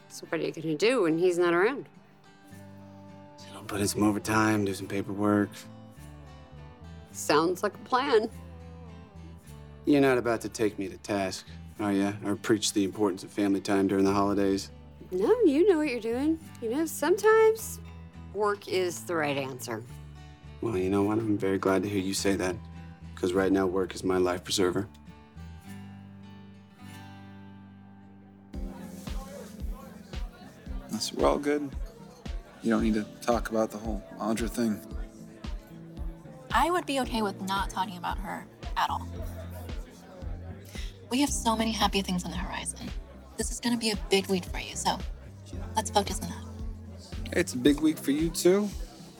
So 0.08 0.24
what 0.30 0.40
are 0.40 0.44
you 0.44 0.52
gonna 0.52 0.74
do 0.74 1.02
when 1.02 1.18
he's 1.18 1.38
not 1.38 1.52
around? 1.52 1.86
You 3.46 3.54
know, 3.54 3.60
put 3.62 3.82
in 3.82 3.88
some 3.88 4.04
overtime, 4.04 4.64
do 4.64 4.72
some 4.72 4.86
paperwork. 4.86 5.50
Sounds 7.16 7.62
like 7.62 7.74
a 7.74 7.78
plan. 7.78 8.28
You're 9.86 10.02
not 10.02 10.18
about 10.18 10.42
to 10.42 10.50
take 10.50 10.78
me 10.78 10.86
to 10.88 10.98
task, 10.98 11.46
are 11.80 11.90
you? 11.90 12.12
Or 12.26 12.36
preach 12.36 12.74
the 12.74 12.84
importance 12.84 13.24
of 13.24 13.30
family 13.30 13.62
time 13.62 13.88
during 13.88 14.04
the 14.04 14.12
holidays? 14.12 14.70
No, 15.10 15.34
you 15.46 15.66
know 15.66 15.78
what 15.78 15.88
you're 15.88 15.98
doing. 15.98 16.38
You 16.60 16.70
know, 16.70 16.84
sometimes 16.84 17.80
work 18.34 18.68
is 18.68 19.00
the 19.04 19.16
right 19.16 19.38
answer. 19.38 19.82
Well, 20.60 20.76
you 20.76 20.90
know 20.90 21.04
what? 21.04 21.16
I'm 21.16 21.38
very 21.38 21.56
glad 21.56 21.82
to 21.84 21.88
hear 21.88 22.02
you 22.02 22.12
say 22.12 22.36
that. 22.36 22.54
Because 23.14 23.32
right 23.32 23.50
now, 23.50 23.66
work 23.66 23.94
is 23.94 24.04
my 24.04 24.18
life 24.18 24.44
preserver. 24.44 24.86
That's, 30.90 31.14
we're 31.14 31.26
all 31.26 31.38
good. 31.38 31.70
You 32.62 32.70
don't 32.70 32.82
need 32.82 32.94
to 32.94 33.06
talk 33.22 33.48
about 33.48 33.70
the 33.70 33.78
whole 33.78 34.04
Audra 34.18 34.50
thing. 34.50 34.78
I 36.58 36.70
would 36.70 36.86
be 36.86 37.00
okay 37.00 37.20
with 37.20 37.38
not 37.42 37.68
talking 37.68 37.98
about 37.98 38.16
her 38.16 38.46
at 38.78 38.88
all. 38.88 39.06
We 41.10 41.20
have 41.20 41.28
so 41.28 41.54
many 41.54 41.70
happy 41.70 42.00
things 42.00 42.24
on 42.24 42.30
the 42.30 42.38
horizon. 42.38 42.90
This 43.36 43.50
is 43.50 43.60
gonna 43.60 43.76
be 43.76 43.90
a 43.90 43.96
big 44.08 44.26
week 44.28 44.46
for 44.46 44.58
you, 44.58 44.74
so 44.74 44.98
let's 45.76 45.90
focus 45.90 46.18
on 46.22 46.30
that. 46.30 47.36
It's 47.38 47.52
a 47.52 47.58
big 47.58 47.80
week 47.80 47.98
for 47.98 48.10
you, 48.10 48.30
too. 48.30 48.70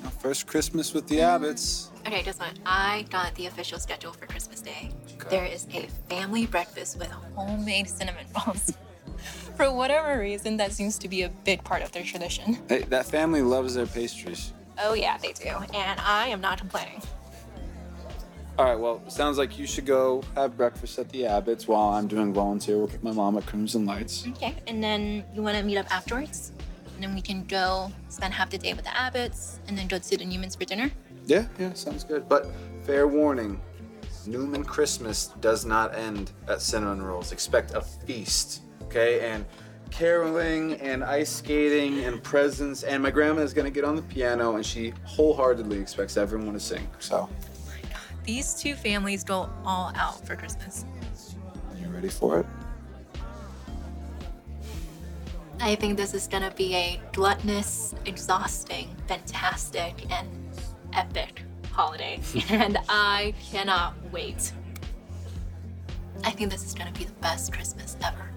Our 0.02 0.10
first 0.12 0.46
Christmas 0.46 0.94
with 0.94 1.06
the 1.08 1.16
Abbotts. 1.16 1.90
Okay, 2.06 2.22
just 2.22 2.40
one. 2.40 2.54
I 2.64 3.04
got 3.10 3.34
the 3.34 3.44
official 3.44 3.78
schedule 3.78 4.14
for 4.14 4.24
Christmas 4.24 4.62
Day. 4.62 4.92
There 5.28 5.44
is 5.44 5.66
a 5.74 5.88
family 6.08 6.46
breakfast 6.46 6.98
with 6.98 7.10
homemade 7.34 7.86
cinnamon 7.86 8.24
rolls. 8.34 8.72
for 9.56 9.70
whatever 9.70 10.18
reason, 10.18 10.56
that 10.56 10.72
seems 10.72 10.98
to 11.00 11.08
be 11.08 11.24
a 11.24 11.28
big 11.44 11.62
part 11.64 11.82
of 11.82 11.92
their 11.92 12.02
tradition. 12.02 12.60
Hey, 12.66 12.84
that 12.84 13.04
family 13.04 13.42
loves 13.42 13.74
their 13.74 13.86
pastries. 13.86 14.54
Oh, 14.78 14.94
yeah, 14.94 15.18
they 15.18 15.32
do. 15.32 15.50
And 15.74 16.00
I 16.00 16.28
am 16.28 16.40
not 16.40 16.58
complaining. 16.58 17.02
All 18.58 18.64
right, 18.64 18.78
well, 18.78 19.02
sounds 19.08 19.36
like 19.36 19.58
you 19.58 19.66
should 19.66 19.84
go 19.84 20.22
have 20.34 20.56
breakfast 20.56 20.98
at 20.98 21.10
the 21.10 21.24
Abbotts 21.24 21.68
while 21.68 21.90
I'm 21.90 22.08
doing 22.08 22.32
volunteer 22.32 22.78
work 22.78 22.92
with 22.92 23.02
my 23.02 23.12
mom 23.12 23.36
at 23.36 23.44
Crimson 23.44 23.84
Lights. 23.84 24.26
Okay, 24.28 24.54
and 24.66 24.82
then 24.82 25.24
you 25.34 25.42
want 25.42 25.58
to 25.58 25.62
meet 25.62 25.76
up 25.76 25.94
afterwards? 25.94 26.52
And 26.94 27.02
then 27.02 27.14
we 27.14 27.20
can 27.20 27.44
go 27.44 27.92
spend 28.08 28.32
half 28.32 28.48
the 28.48 28.56
day 28.56 28.72
with 28.72 28.84
the 28.84 28.90
Abbotts 28.90 29.58
and 29.68 29.76
then 29.76 29.86
go 29.88 29.98
to 29.98 30.16
the 30.16 30.24
Newmans 30.24 30.56
for 30.56 30.64
dinner? 30.64 30.90
Yeah, 31.26 31.44
yeah, 31.58 31.74
sounds 31.74 32.02
good. 32.02 32.30
But 32.30 32.46
fair 32.84 33.06
warning 33.06 33.60
Newman 34.26 34.64
Christmas 34.64 35.26
does 35.42 35.66
not 35.66 35.94
end 35.94 36.32
at 36.48 36.62
cinnamon 36.62 37.02
rolls. 37.02 37.32
Expect 37.32 37.74
a 37.74 37.82
feast, 37.82 38.62
okay? 38.84 39.20
And 39.20 39.44
caroling 39.90 40.80
and 40.80 41.04
ice 41.04 41.30
skating 41.30 42.04
and 42.04 42.22
presents. 42.22 42.84
And 42.84 43.02
my 43.02 43.10
grandma 43.10 43.42
is 43.42 43.52
going 43.52 43.66
to 43.66 43.70
get 43.70 43.84
on 43.84 43.96
the 43.96 44.02
piano 44.02 44.56
and 44.56 44.64
she 44.64 44.94
wholeheartedly 45.04 45.78
expects 45.78 46.16
everyone 46.16 46.54
to 46.54 46.60
sing. 46.60 46.88
So, 46.98 47.28
These 48.26 48.54
two 48.54 48.74
families 48.74 49.22
go 49.22 49.48
all 49.64 49.92
out 49.94 50.26
for 50.26 50.34
Christmas. 50.34 50.84
you 51.80 51.86
ready 51.86 52.08
for 52.08 52.40
it? 52.40 52.46
I 55.60 55.76
think 55.76 55.96
this 55.96 56.12
is 56.12 56.26
gonna 56.26 56.50
be 56.50 56.74
a 56.74 57.00
gluttonous, 57.12 57.94
exhausting, 58.04 58.94
fantastic, 59.06 60.10
and 60.10 60.28
epic 60.92 61.42
holiday. 61.70 62.20
and 62.50 62.78
I 62.88 63.32
cannot 63.50 63.94
wait. 64.10 64.52
I 66.24 66.30
think 66.32 66.50
this 66.50 66.64
is 66.64 66.74
gonna 66.74 66.92
be 66.92 67.04
the 67.04 67.12
best 67.14 67.52
Christmas 67.52 67.96
ever. 68.02 68.28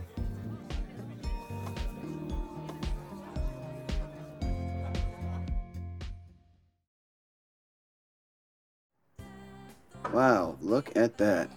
Wow, 10.13 10.57
look 10.61 10.95
at 10.95 11.17
that. 11.17 11.49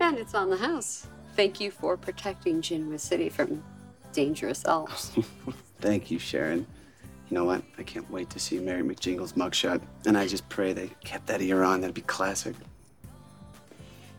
And 0.00 0.18
it's 0.18 0.34
on 0.34 0.50
the 0.50 0.56
house. 0.56 1.06
Thank 1.36 1.60
you 1.60 1.70
for 1.70 1.96
protecting 1.96 2.60
Genoa 2.60 2.98
City 2.98 3.28
from 3.28 3.62
dangerous 4.12 4.64
elves. 4.64 5.12
Thank 5.80 6.10
you, 6.10 6.18
Sharon. 6.18 6.66
You 7.28 7.34
know 7.34 7.44
what? 7.44 7.62
I 7.78 7.82
can't 7.82 8.08
wait 8.10 8.30
to 8.30 8.38
see 8.38 8.58
Mary 8.58 8.82
McJingle's 8.82 9.32
mugshot. 9.34 9.80
And 10.06 10.16
I 10.16 10.26
just 10.26 10.48
pray 10.48 10.72
they 10.72 10.90
kept 11.02 11.26
that 11.26 11.40
ear 11.40 11.62
on. 11.62 11.80
That'd 11.80 11.94
be 11.94 12.02
classic. 12.02 12.54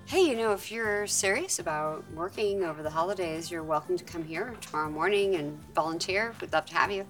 hey, 0.06 0.22
you 0.22 0.36
know, 0.36 0.54
if 0.54 0.72
you're 0.72 1.06
serious 1.08 1.60
about 1.60 2.04
working 2.14 2.64
over 2.64 2.82
the 2.84 2.90
holidays, 2.90 3.52
you're 3.52 3.64
welcome 3.64 3.98
to 3.98 4.04
come 4.04 4.24
here 4.24 4.56
tomorrow 4.62 4.90
morning 4.90 5.36
and 5.36 5.58
volunteer. 5.74 6.34
We'd 6.42 6.54
love 6.54 6.66
to 6.68 6.76
have 6.76 6.92
you. 6.92 7.06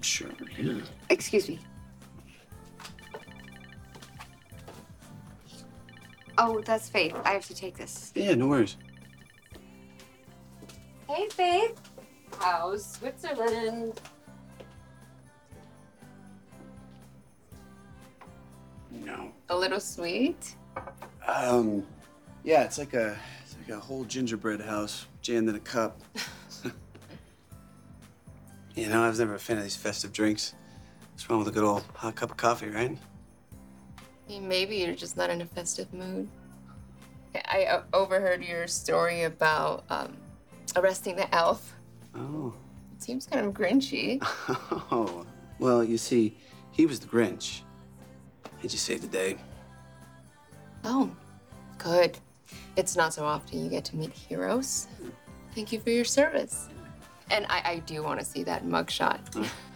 Sure. 0.00 0.30
Excuse 1.10 1.48
me. 1.48 1.58
Oh, 6.44 6.60
that's 6.60 6.88
Faith. 6.88 7.14
I 7.24 7.34
have 7.34 7.46
to 7.46 7.54
take 7.54 7.76
this. 7.76 8.10
Yeah, 8.16 8.34
no 8.34 8.48
worries. 8.48 8.76
Hey, 11.08 11.28
Faith. 11.28 11.80
How's 12.36 12.84
Switzerland? 12.84 14.00
No. 18.90 19.30
A 19.50 19.56
little 19.56 19.78
sweet? 19.78 20.56
Um, 21.28 21.86
yeah, 22.42 22.64
it's 22.64 22.76
like 22.78 22.94
a 22.94 23.16
it's 23.44 23.56
like 23.60 23.76
a 23.76 23.78
whole 23.78 24.02
gingerbread 24.02 24.60
house 24.60 25.06
jammed 25.20 25.48
in 25.48 25.54
a 25.54 25.60
cup. 25.60 26.00
you 28.74 28.88
know, 28.88 29.04
I 29.04 29.08
was 29.08 29.20
never 29.20 29.36
a 29.36 29.38
fan 29.38 29.58
of 29.58 29.62
these 29.62 29.76
festive 29.76 30.12
drinks. 30.12 30.54
What's 31.12 31.30
wrong 31.30 31.38
with 31.38 31.46
a 31.46 31.52
good 31.52 31.62
old 31.62 31.84
hot 31.94 32.16
cup 32.16 32.32
of 32.32 32.36
coffee, 32.36 32.68
right? 32.68 32.98
Maybe 34.40 34.76
you're 34.76 34.94
just 34.94 35.16
not 35.16 35.30
in 35.30 35.40
a 35.40 35.46
festive 35.46 35.92
mood. 35.92 36.28
I 37.34 37.64
uh, 37.64 37.82
overheard 37.92 38.44
your 38.44 38.66
story 38.66 39.22
about 39.22 39.84
um, 39.88 40.16
arresting 40.76 41.16
the 41.16 41.32
elf. 41.34 41.74
Oh. 42.14 42.54
It 42.94 43.02
seems 43.02 43.26
kind 43.26 43.46
of 43.46 43.52
grinchy. 43.54 44.22
Oh. 44.90 45.24
Well, 45.58 45.84
you 45.84 45.96
see, 45.96 46.36
he 46.72 46.86
was 46.86 46.98
the 46.98 47.06
Grinch. 47.06 47.60
He 48.58 48.66
just 48.68 48.84
saved 48.84 49.02
the 49.02 49.06
day. 49.06 49.36
Oh, 50.82 51.08
good. 51.78 52.18
It's 52.76 52.96
not 52.96 53.14
so 53.14 53.24
often 53.24 53.62
you 53.62 53.70
get 53.70 53.84
to 53.86 53.96
meet 53.96 54.12
heroes. 54.12 54.88
Thank 55.54 55.72
you 55.72 55.78
for 55.78 55.90
your 55.90 56.04
service. 56.04 56.68
And 57.30 57.46
I, 57.48 57.62
I 57.64 57.78
do 57.86 58.02
want 58.02 58.18
to 58.18 58.26
see 58.26 58.42
that 58.42 58.64
mugshot. 58.64 59.20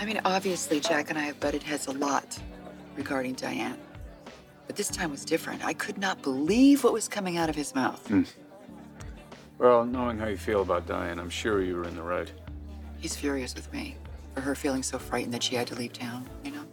I 0.00 0.04
mean, 0.04 0.20
obviously, 0.24 0.80
Jack 0.80 1.10
and 1.10 1.18
I 1.18 1.22
have 1.22 1.40
butted 1.40 1.62
heads 1.62 1.86
a 1.86 1.92
lot 1.92 2.38
regarding 2.96 3.34
Diane. 3.34 3.78
But 4.66 4.76
this 4.76 4.88
time 4.88 5.10
was 5.10 5.24
different. 5.24 5.64
I 5.64 5.72
could 5.72 5.98
not 5.98 6.22
believe 6.22 6.84
what 6.84 6.92
was 6.92 7.08
coming 7.08 7.36
out 7.38 7.48
of 7.48 7.56
his 7.56 7.74
mouth. 7.74 8.12
Well, 9.58 9.84
knowing 9.84 10.18
how 10.18 10.28
you 10.28 10.36
feel 10.36 10.62
about 10.62 10.86
Diane, 10.86 11.18
I'm 11.18 11.30
sure 11.30 11.62
you 11.62 11.76
were 11.76 11.84
in 11.84 11.96
the 11.96 12.02
right. 12.02 12.30
He's 12.98 13.16
furious 13.16 13.54
with 13.54 13.72
me 13.72 13.96
for 14.34 14.40
her 14.40 14.54
feeling 14.54 14.82
so 14.82 14.98
frightened 14.98 15.34
that 15.34 15.42
she 15.42 15.56
had 15.56 15.66
to 15.68 15.74
leave 15.74 15.92
town, 15.92 16.28
you 16.44 16.52
know? 16.52 16.64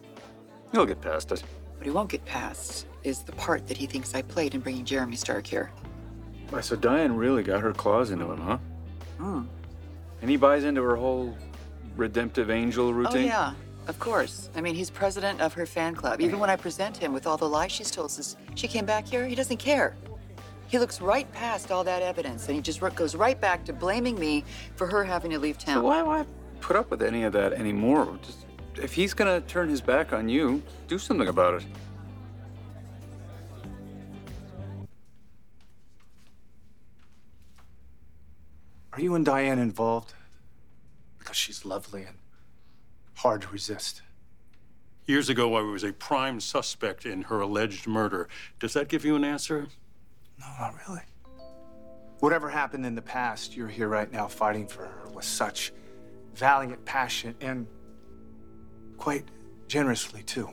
He'll 0.71 0.85
get 0.85 1.01
past 1.01 1.31
it. 1.31 1.43
What 1.77 1.85
he 1.85 1.91
won't 1.91 2.09
get 2.09 2.23
past 2.25 2.85
is 3.03 3.23
the 3.23 3.31
part 3.31 3.67
that 3.67 3.77
he 3.77 3.85
thinks 3.87 4.13
I 4.13 4.21
played 4.21 4.53
in 4.53 4.61
bringing 4.61 4.85
Jeremy 4.85 5.15
Stark 5.15 5.47
here. 5.47 5.71
Why, 6.49 6.61
so 6.61 6.75
Diane 6.75 7.15
really 7.15 7.43
got 7.43 7.61
her 7.61 7.73
claws 7.73 8.11
into 8.11 8.31
him, 8.31 8.41
huh? 8.41 8.57
Hmm. 9.17 9.43
And 10.21 10.29
he 10.29 10.37
buys 10.37 10.63
into 10.63 10.83
her 10.83 10.95
whole 10.95 11.35
redemptive 11.95 12.49
angel 12.49 12.93
routine? 12.93 13.05
Oh, 13.05 13.15
routine? 13.15 13.27
yeah, 13.27 13.53
of 13.87 13.99
course. 13.99 14.49
I 14.55 14.61
mean, 14.61 14.75
he's 14.75 14.89
president 14.89 15.41
of 15.41 15.53
her 15.53 15.65
fan 15.65 15.95
club. 15.95 16.21
Even 16.21 16.39
when 16.39 16.49
I 16.49 16.55
present 16.55 16.97
him 16.97 17.13
with 17.13 17.27
all 17.27 17.37
the 17.37 17.47
lies 17.47 17.71
she's 17.71 17.91
told 17.91 18.11
since 18.11 18.35
she 18.55 18.67
came 18.67 18.85
back 18.85 19.07
here, 19.07 19.25
he 19.25 19.35
doesn't 19.35 19.57
care. 19.57 19.95
He 20.67 20.79
looks 20.79 20.99
right 20.99 21.31
past 21.31 21.71
all 21.71 21.83
that 21.83 22.01
evidence 22.01 22.47
and 22.47 22.55
he 22.55 22.61
just 22.61 22.79
goes 22.95 23.15
right 23.15 23.39
back 23.39 23.63
to 23.65 23.73
blaming 23.73 24.19
me 24.19 24.43
for 24.75 24.87
her 24.87 25.03
having 25.03 25.31
to 25.31 25.39
leave 25.39 25.57
town. 25.57 25.75
So 25.75 25.83
why, 25.83 26.01
why 26.01 26.25
put 26.59 26.75
up 26.75 26.89
with 26.89 27.03
any 27.03 27.23
of 27.23 27.33
that 27.33 27.53
anymore? 27.53 28.17
Just, 28.23 28.45
if 28.75 28.93
he's 28.93 29.13
gonna 29.13 29.41
turn 29.41 29.69
his 29.69 29.81
back 29.81 30.11
on 30.11 30.27
you, 30.27 30.61
do 30.87 30.97
something 30.97 31.27
about 31.27 31.61
it. 31.61 31.67
Are 38.93 39.01
you 39.01 39.13
and 39.15 39.25
Diane 39.25 39.59
involved? 39.59 40.13
Because 41.35 41.43
she's 41.43 41.65
lovely 41.65 42.03
and 42.03 42.15
hard 43.15 43.41
to 43.41 43.49
resist. 43.49 44.01
Years 45.05 45.27
ago, 45.27 45.55
I 45.55 45.63
was 45.63 45.83
a 45.83 45.91
prime 45.91 46.39
suspect 46.39 47.05
in 47.05 47.23
her 47.23 47.41
alleged 47.41 47.87
murder. 47.87 48.29
Does 48.57 48.71
that 48.71 48.87
give 48.87 49.03
you 49.03 49.17
an 49.17 49.25
answer? 49.25 49.67
No, 50.39 50.45
not 50.57 50.75
really. 50.87 51.01
Whatever 52.21 52.47
happened 52.47 52.85
in 52.85 52.95
the 52.95 53.01
past, 53.01 53.53
you're 53.53 53.67
here 53.67 53.89
right 53.89 54.09
now 54.09 54.29
fighting 54.29 54.65
for 54.65 54.85
her 54.85 55.09
with 55.13 55.25
such 55.25 55.73
valiant 56.35 56.85
passion 56.85 57.35
and 57.41 57.67
quite 58.95 59.25
generously, 59.67 60.23
too. 60.23 60.47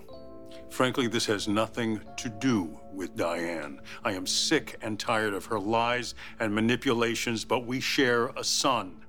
Frankly, 0.69 1.07
this 1.07 1.27
has 1.27 1.47
nothing 1.47 2.01
to 2.17 2.29
do 2.29 2.77
with 2.93 3.15
Diane. 3.15 3.81
I 4.03 4.15
am 4.15 4.27
sick 4.27 4.79
and 4.83 4.99
tired 4.99 5.33
of 5.33 5.45
her 5.45 5.61
lies 5.61 6.17
and 6.41 6.53
manipulations, 6.53 7.45
but 7.45 7.67
we 7.67 7.79
share 7.79 8.31
a 8.37 8.43
son 8.43 9.02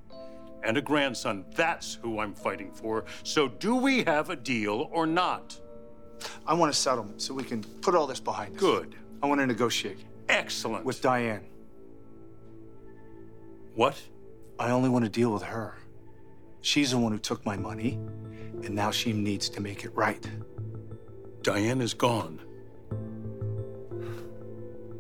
and 0.64 0.78
a 0.78 0.82
grandson. 0.82 1.46
That's 1.56 1.96
who 2.02 2.20
I'm 2.20 2.34
fighting 2.34 2.72
for. 2.72 3.06
So, 3.24 3.48
do 3.48 3.76
we 3.76 4.04
have 4.04 4.30
a 4.30 4.36
deal 4.36 4.90
or 4.92 5.06
not? 5.06 5.60
I 6.48 6.54
want 6.54 6.72
a 6.72 6.74
settlement 6.74 7.22
so 7.22 7.34
we 7.34 7.44
can 7.44 7.64
put 7.64 7.96
all 7.96 8.08
this 8.08 8.20
behind 8.20 8.56
us. 8.56 8.60
Good. 8.60 8.96
I 9.22 9.28
want 9.28 9.42
to 9.42 9.48
negotiate 9.48 10.00
Excellent. 10.30 10.86
with 10.86 11.02
Diane. 11.02 11.46
What? 13.76 14.02
I 14.60 14.70
only 14.72 14.90
want 14.90 15.04
to 15.06 15.10
deal 15.10 15.32
with 15.34 15.44
her. 15.44 15.76
She's 16.62 16.92
the 16.92 16.98
one 16.98 17.12
who 17.12 17.20
took 17.20 17.46
my 17.46 17.58
money, 17.58 18.00
and 18.64 18.70
now 18.70 18.92
she 18.92 19.12
needs 19.12 19.50
to 19.50 19.62
make 19.62 19.84
it 19.84 19.94
right. 19.96 20.26
Diane 21.42 21.82
is 21.82 21.94
gone. 21.94 22.40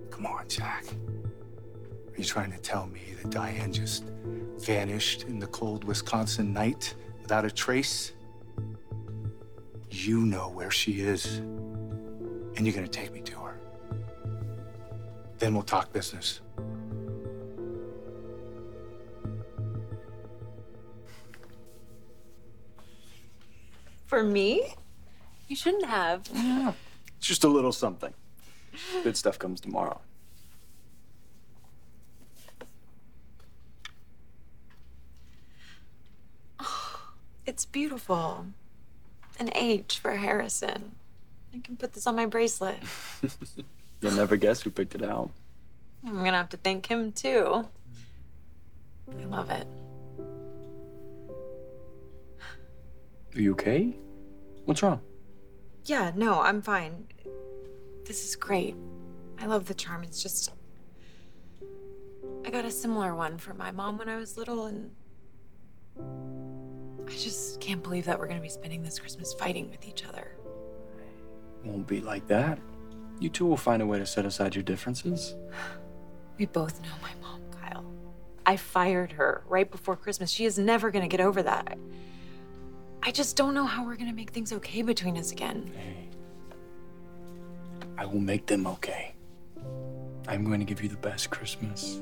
Come 0.10 0.26
on, 0.26 0.48
Jack. 0.50 0.86
Are 2.14 2.18
you 2.18 2.24
trying 2.24 2.52
to 2.52 2.60
tell 2.60 2.86
me 2.86 3.02
that 3.22 3.32
Diane 3.32 3.74
just 3.74 4.04
vanished 4.60 5.24
in 5.24 5.40
the 5.40 5.48
cold 5.48 5.84
Wisconsin 5.84 6.54
night 6.54 6.94
without 7.24 7.44
a 7.44 7.50
trace? 7.50 8.14
You 9.90 10.20
know 10.20 10.50
where 10.50 10.70
she 10.70 11.02
is, 11.02 11.38
and 11.38 12.60
you're 12.68 12.76
gonna 12.76 12.88
take 12.88 13.12
me 13.12 13.22
to 13.22 13.40
her. 13.40 13.60
Then 15.40 15.56
we'll 15.56 15.64
talk 15.64 15.92
business. 15.92 16.42
For 24.06 24.24
me? 24.24 24.76
You 25.48 25.56
shouldn't 25.56 25.86
have. 25.86 26.30
It's 27.18 27.28
just 27.28 27.44
a 27.44 27.48
little 27.48 27.72
something. 27.72 28.14
Good 29.02 29.18
stuff 29.18 29.40
comes 29.40 29.60
tomorrow. 29.60 30.00
It's 37.46 37.66
beautiful. 37.66 38.46
An 39.40 39.50
H 39.56 40.00
for 40.00 40.12
Harrison. 40.12 40.94
I 41.54 41.60
can 41.60 41.76
put 41.76 41.94
this 41.94 42.08
on 42.08 42.16
my 42.16 42.26
bracelet. 42.26 42.78
You'll 44.02 44.14
never 44.14 44.38
guess 44.38 44.62
who 44.62 44.70
picked 44.70 44.96
it 44.96 45.04
out. 45.04 45.30
I'm 46.06 46.24
gonna 46.24 46.38
have 46.38 46.50
to 46.50 46.58
thank 46.58 46.88
him 46.88 47.12
too. 47.12 47.68
I 49.10 49.26
love 49.26 49.50
it. 49.50 49.68
Are 53.36 53.42
you 53.42 53.52
okay? 53.54 53.96
What's 54.66 54.84
wrong? 54.84 55.02
Yeah, 55.86 56.12
no, 56.16 56.42
I'm 56.42 56.62
fine. 56.62 57.08
This 58.06 58.26
is 58.26 58.36
great. 58.36 58.76
I 59.40 59.46
love 59.46 59.66
the 59.68 59.74
charm. 59.74 60.04
It's 60.04 60.22
just. 60.22 60.52
I 62.46 62.50
got 62.50 62.66
a 62.66 62.72
similar 62.72 63.16
one 63.16 63.38
for 63.38 63.54
my 63.54 63.72
mom 63.72 63.98
when 63.98 64.08
I 64.08 64.18
was 64.18 64.38
little, 64.38 64.66
and. 64.66 64.92
I 67.14 67.16
just 67.16 67.62
can't 67.62 67.84
believe 67.84 68.06
that 68.06 68.18
we're 68.18 68.28
gonna 68.28 68.42
be 68.42 68.50
spending 68.50 68.82
this 68.82 68.98
Christmas 68.98 69.34
fighting 69.36 69.70
with 69.70 69.86
each 69.88 70.04
other. 70.04 70.32
Won't 71.64 71.86
be 71.86 72.02
like 72.02 72.28
that. 72.28 72.58
You 73.20 73.30
two 73.30 73.46
will 73.46 73.58
find 73.58 73.84
a 73.84 73.86
way 73.86 74.00
to 74.00 74.06
set 74.06 74.26
aside 74.26 74.56
your 74.56 74.64
differences. 74.64 75.36
We 76.40 76.48
both 76.48 76.82
know 76.82 76.90
my 77.00 77.12
mom, 77.22 77.42
Kyle. 77.52 77.86
I 78.44 78.58
fired 78.58 79.12
her 79.12 79.44
right 79.48 79.70
before 79.70 79.96
Christmas. 79.96 80.32
She 80.32 80.46
is 80.46 80.58
never 80.58 80.90
gonna 80.90 81.08
get 81.08 81.22
over 81.22 81.44
that. 81.44 81.78
I 83.04 83.12
just 83.12 83.38
don't 83.38 83.54
know 83.54 83.68
how 83.68 83.86
we're 83.86 83.98
gonna 83.98 84.14
make 84.14 84.32
things 84.32 84.52
okay 84.52 84.82
between 84.82 85.16
us 85.16 85.32
again. 85.32 85.72
Hey, 85.76 86.10
I 88.00 88.08
will 88.08 88.20
make 88.20 88.48
them 88.48 88.66
okay. 88.66 89.14
I'm 90.28 90.44
going 90.44 90.60
to 90.60 90.66
give 90.66 90.82
you 90.82 90.90
the 90.90 90.98
best 90.98 91.30
Christmas. 91.30 92.02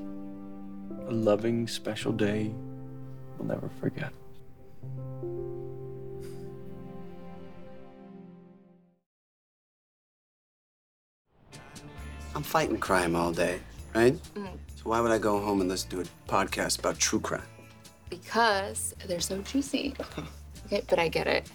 A 1.08 1.12
loving, 1.12 1.67
special 1.67 2.13
day 2.13 2.54
we'll 3.38 3.50
never 3.50 3.69
forget. 3.82 4.13
I'm 12.36 12.44
fighting 12.44 12.78
crime 12.78 13.15
all 13.15 13.32
day, 13.32 13.60
right? 13.94 14.17
So 14.36 14.84
why 14.84 15.00
would 15.02 15.12
I 15.12 15.17
go 15.17 15.39
home 15.39 15.62
and 15.62 15.70
listen 15.70 15.89
to 15.91 16.02
a 16.02 16.06
podcast 16.28 16.80
about 16.80 16.98
true 16.98 17.20
crime? 17.20 17.41
Because 18.10 18.96
they're 19.08 19.20
so 19.20 19.39
juicy. 19.41 19.94
Okay, 20.67 20.84
but 20.88 21.00
I 21.00 21.10
get 21.10 21.28
it. 21.28 21.52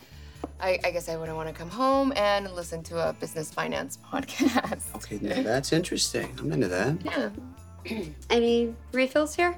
I, 0.61 0.79
I 0.85 0.91
guess 0.91 1.09
I 1.09 1.17
wouldn't 1.17 1.39
want 1.39 1.49
to 1.49 1.55
come 1.55 1.71
home 1.71 2.13
and 2.17 2.53
listen 2.53 2.83
to 2.83 3.09
a 3.09 3.15
business 3.15 3.51
finance 3.51 3.97
podcast. 4.13 4.95
Okay, 4.97 5.19
now 5.23 5.43
that's 5.43 5.73
interesting. 5.73 6.37
I'm 6.39 6.53
into 6.53 6.69
that. 6.69 6.99
Yeah. 7.03 8.03
Any 8.31 8.75
refills 8.93 9.35
here? 9.35 9.57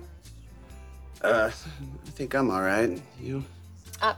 Uh, 1.22 1.50
I 1.50 2.10
think 2.10 2.34
I'm 2.34 2.50
all 2.52 2.62
right. 2.62 3.02
You? 3.20 3.42
Uh, 4.00 4.14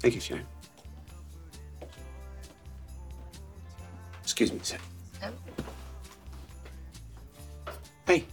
Thank 0.00 0.16
you, 0.16 0.20
Sharon. 0.20 0.46
Excuse 4.22 4.52
me 4.52 4.58
a 4.58 4.93
Hey, 8.06 8.26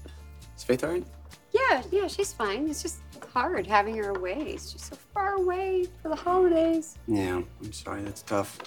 is 0.57 0.63
Faith 0.63 0.83
all 0.83 0.91
right? 0.91 1.05
Yeah, 1.53 1.81
yeah, 1.91 2.07
she's 2.07 2.33
fine. 2.33 2.69
It's 2.69 2.81
just 2.81 2.99
hard 3.33 3.65
having 3.65 3.95
her 3.97 4.09
away. 4.09 4.51
She's 4.51 4.89
so 4.89 4.95
far 5.13 5.35
away 5.35 5.87
for 6.01 6.09
the 6.09 6.15
holidays. 6.15 6.97
Yeah, 7.07 7.41
I'm 7.61 7.73
sorry. 7.73 8.01
That's 8.01 8.21
tough. 8.21 8.59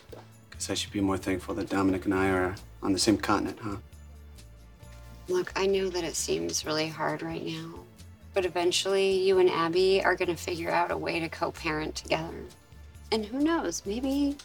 Guess 0.50 0.70
I 0.70 0.74
should 0.74 0.92
be 0.92 1.00
more 1.00 1.18
thankful 1.18 1.54
that 1.56 1.68
Dominic 1.68 2.06
and 2.06 2.14
I 2.14 2.30
are 2.30 2.54
on 2.82 2.92
the 2.92 2.98
same 2.98 3.18
continent, 3.18 3.58
huh? 3.60 3.76
Look, 5.28 5.52
I 5.56 5.66
know 5.66 5.88
that 5.88 6.04
it 6.04 6.16
seems 6.16 6.64
really 6.64 6.88
hard 6.88 7.22
right 7.22 7.44
now, 7.44 7.74
but 8.32 8.44
eventually 8.44 9.22
you 9.22 9.38
and 9.38 9.50
Abby 9.50 10.02
are 10.02 10.14
going 10.14 10.28
to 10.28 10.36
figure 10.36 10.70
out 10.70 10.90
a 10.90 10.96
way 10.96 11.20
to 11.20 11.28
co 11.28 11.50
parent 11.50 11.94
together. 11.94 12.44
And 13.12 13.24
who 13.24 13.40
knows, 13.40 13.82
maybe 13.84 14.36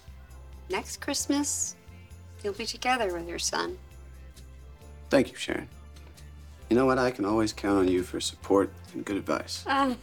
next 0.69 1.01
Christmas 1.01 1.75
you'll 2.43 2.53
be 2.53 2.65
together 2.65 3.13
with 3.13 3.27
your 3.27 3.39
son. 3.39 3.77
Thank 5.09 5.31
you, 5.31 5.37
Sharon. 5.37 5.67
You 6.69 6.75
know 6.75 6.85
what? 6.85 6.99
I 6.99 7.09
can 7.09 7.25
always 7.25 7.51
count 7.51 7.79
on 7.79 7.87
you 7.87 8.03
for 8.03 8.21
support 8.21 8.71
and 8.93 9.03
good 9.03 9.17
advice. 9.17 9.63
I 9.67 9.95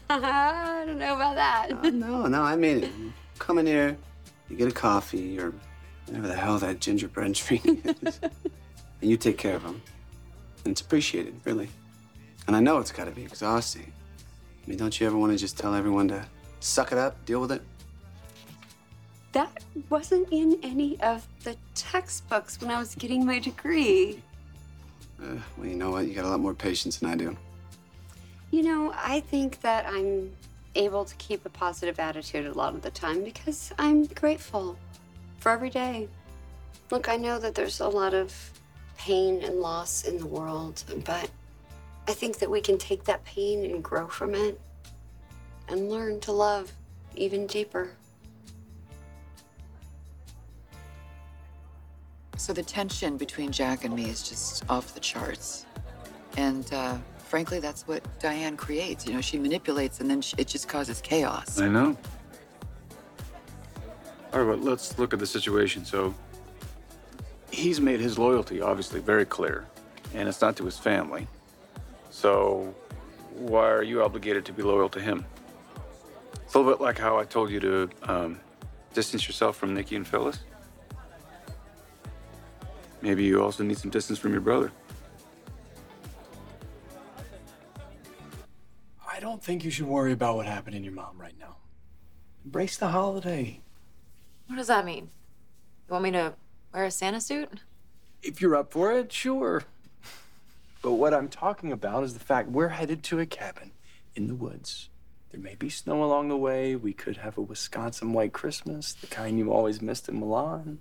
don't 0.84 0.98
know 0.98 1.14
about 1.14 1.36
that. 1.36 1.70
Uh, 1.72 1.90
no, 1.90 2.26
no, 2.26 2.42
I 2.42 2.56
mean 2.56 2.82
it. 2.82 2.92
You 2.98 3.12
Come 3.38 3.58
in 3.58 3.66
here, 3.66 3.96
you 4.48 4.56
get 4.56 4.68
a 4.68 4.72
coffee 4.72 5.38
or 5.38 5.52
whatever 6.06 6.26
the 6.26 6.34
hell 6.34 6.58
that 6.58 6.80
gingerbread 6.80 7.34
treat 7.36 7.64
is, 7.64 8.20
and 8.22 9.10
you 9.10 9.16
take 9.16 9.38
care 9.38 9.54
of 9.54 9.62
them. 9.62 9.80
And 10.64 10.72
it's 10.72 10.80
appreciated, 10.80 11.40
really. 11.44 11.68
And 12.46 12.56
I 12.56 12.60
know 12.60 12.78
it's 12.78 12.92
got 12.92 13.04
to 13.04 13.10
be 13.12 13.22
exhausting. 13.22 13.92
I 14.64 14.68
mean, 14.70 14.78
don't 14.78 14.98
you 14.98 15.06
ever 15.06 15.16
want 15.16 15.32
to 15.32 15.38
just 15.38 15.56
tell 15.56 15.74
everyone 15.74 16.08
to 16.08 16.24
suck 16.58 16.90
it 16.90 16.98
up, 16.98 17.24
deal 17.24 17.40
with 17.40 17.52
it? 17.52 17.62
That 19.32 19.62
wasn't 19.90 20.28
in 20.32 20.58
any 20.62 20.98
of 21.00 21.26
the 21.44 21.56
textbooks 21.74 22.60
when 22.60 22.70
I 22.70 22.78
was 22.78 22.94
getting 22.94 23.24
my 23.24 23.38
degree. 23.38 24.22
Uh, 25.22 25.36
well, 25.56 25.66
you 25.66 25.76
know 25.76 25.90
what? 25.90 26.06
You 26.06 26.14
got 26.14 26.24
a 26.24 26.28
lot 26.28 26.40
more 26.40 26.54
patience 26.54 26.98
than 26.98 27.10
I 27.10 27.16
do. 27.16 27.36
You 28.50 28.62
know, 28.62 28.92
I 28.96 29.20
think 29.20 29.60
that 29.62 29.86
I'm 29.86 30.32
able 30.74 31.04
to 31.04 31.14
keep 31.16 31.44
a 31.46 31.48
positive 31.48 31.98
attitude 31.98 32.46
a 32.46 32.52
lot 32.52 32.74
of 32.74 32.82
the 32.82 32.90
time 32.90 33.24
because 33.24 33.72
I'm 33.78 34.06
grateful 34.06 34.78
for 35.38 35.50
every 35.50 35.70
day. 35.70 36.08
Look, 36.90 37.08
I 37.08 37.16
know 37.16 37.38
that 37.38 37.54
there's 37.54 37.80
a 37.80 37.88
lot 37.88 38.14
of 38.14 38.32
pain 38.96 39.42
and 39.42 39.60
loss 39.60 40.04
in 40.04 40.18
the 40.18 40.26
world, 40.26 40.84
but 41.04 41.30
I 42.08 42.12
think 42.12 42.38
that 42.38 42.50
we 42.50 42.60
can 42.60 42.78
take 42.78 43.04
that 43.04 43.24
pain 43.24 43.64
and 43.64 43.82
grow 43.82 44.06
from 44.06 44.34
it 44.34 44.60
and 45.68 45.90
learn 45.90 46.20
to 46.20 46.32
love 46.32 46.72
even 47.16 47.46
deeper. 47.46 47.90
So 52.36 52.52
the 52.52 52.62
tension 52.62 53.16
between 53.16 53.50
Jack 53.50 53.84
and 53.84 53.94
me 53.94 54.04
is 54.04 54.28
just 54.28 54.64
off 54.68 54.94
the 54.94 55.00
charts. 55.00 55.66
And 56.36 56.70
uh, 56.72 56.98
frankly, 57.18 57.60
that's 57.60 57.88
what 57.88 58.02
Diane 58.20 58.56
creates. 58.56 59.06
You 59.06 59.14
know, 59.14 59.20
she 59.20 59.38
manipulates 59.38 60.00
and 60.00 60.10
then 60.10 60.20
she, 60.20 60.36
it 60.38 60.46
just 60.46 60.68
causes 60.68 61.00
chaos. 61.00 61.58
I 61.58 61.68
know. 61.68 61.96
All 64.32 64.42
right, 64.42 64.56
but 64.56 64.68
let's 64.68 64.98
look 64.98 65.12
at 65.12 65.18
the 65.18 65.26
situation. 65.26 65.84
So, 65.84 66.14
he's 67.50 67.80
made 67.80 68.00
his 68.00 68.18
loyalty 68.18 68.60
obviously 68.60 69.00
very 69.00 69.24
clear, 69.24 69.66
and 70.14 70.28
it's 70.28 70.40
not 70.42 70.56
to 70.56 70.64
his 70.64 70.78
family. 70.78 71.26
So, 72.10 72.74
why 73.32 73.70
are 73.70 73.82
you 73.82 74.02
obligated 74.02 74.44
to 74.46 74.52
be 74.52 74.62
loyal 74.62 74.88
to 74.90 75.00
him? 75.00 75.24
It's 76.44 76.54
a 76.54 76.58
little 76.58 76.72
bit 76.72 76.82
like 76.82 76.98
how 76.98 77.18
I 77.18 77.24
told 77.24 77.50
you 77.50 77.60
to 77.60 77.90
um, 78.02 78.40
distance 78.92 79.26
yourself 79.26 79.56
from 79.56 79.74
Nikki 79.74 79.96
and 79.96 80.06
Phyllis. 80.06 80.40
Maybe 83.06 83.22
you 83.22 83.40
also 83.40 83.62
need 83.62 83.78
some 83.78 83.92
distance 83.92 84.18
from 84.18 84.32
your 84.32 84.40
brother. 84.40 84.72
I 89.08 89.20
don't 89.20 89.40
think 89.40 89.64
you 89.64 89.70
should 89.70 89.86
worry 89.86 90.10
about 90.10 90.34
what 90.34 90.46
happened 90.46 90.74
in 90.74 90.82
your 90.82 90.92
mom 90.92 91.16
right 91.16 91.38
now. 91.38 91.54
Embrace 92.44 92.76
the 92.76 92.88
holiday. 92.88 93.60
What 94.48 94.56
does 94.56 94.66
that 94.66 94.84
mean? 94.84 95.08
You 95.86 95.92
want 95.92 96.02
me 96.02 96.10
to 96.10 96.34
wear 96.74 96.86
a 96.86 96.90
Santa 96.90 97.20
suit? 97.20 97.60
If 98.24 98.40
you're 98.40 98.56
up 98.56 98.72
for 98.72 98.90
it, 98.90 99.12
sure. 99.12 99.62
But 100.82 100.94
what 100.94 101.14
I'm 101.14 101.28
talking 101.28 101.70
about 101.70 102.02
is 102.02 102.12
the 102.12 102.18
fact 102.18 102.48
we're 102.48 102.70
headed 102.70 103.04
to 103.04 103.20
a 103.20 103.26
cabin 103.26 103.70
in 104.16 104.26
the 104.26 104.34
woods. 104.34 104.88
There 105.30 105.40
may 105.40 105.54
be 105.54 105.70
snow 105.70 106.02
along 106.02 106.26
the 106.26 106.36
way. 106.36 106.74
We 106.74 106.92
could 106.92 107.18
have 107.18 107.38
a 107.38 107.42
Wisconsin 107.42 108.12
white 108.12 108.32
Christmas, 108.32 108.94
the 108.94 109.06
kind 109.06 109.38
you 109.38 109.52
always 109.52 109.80
missed 109.80 110.08
in 110.08 110.18
Milan. 110.18 110.80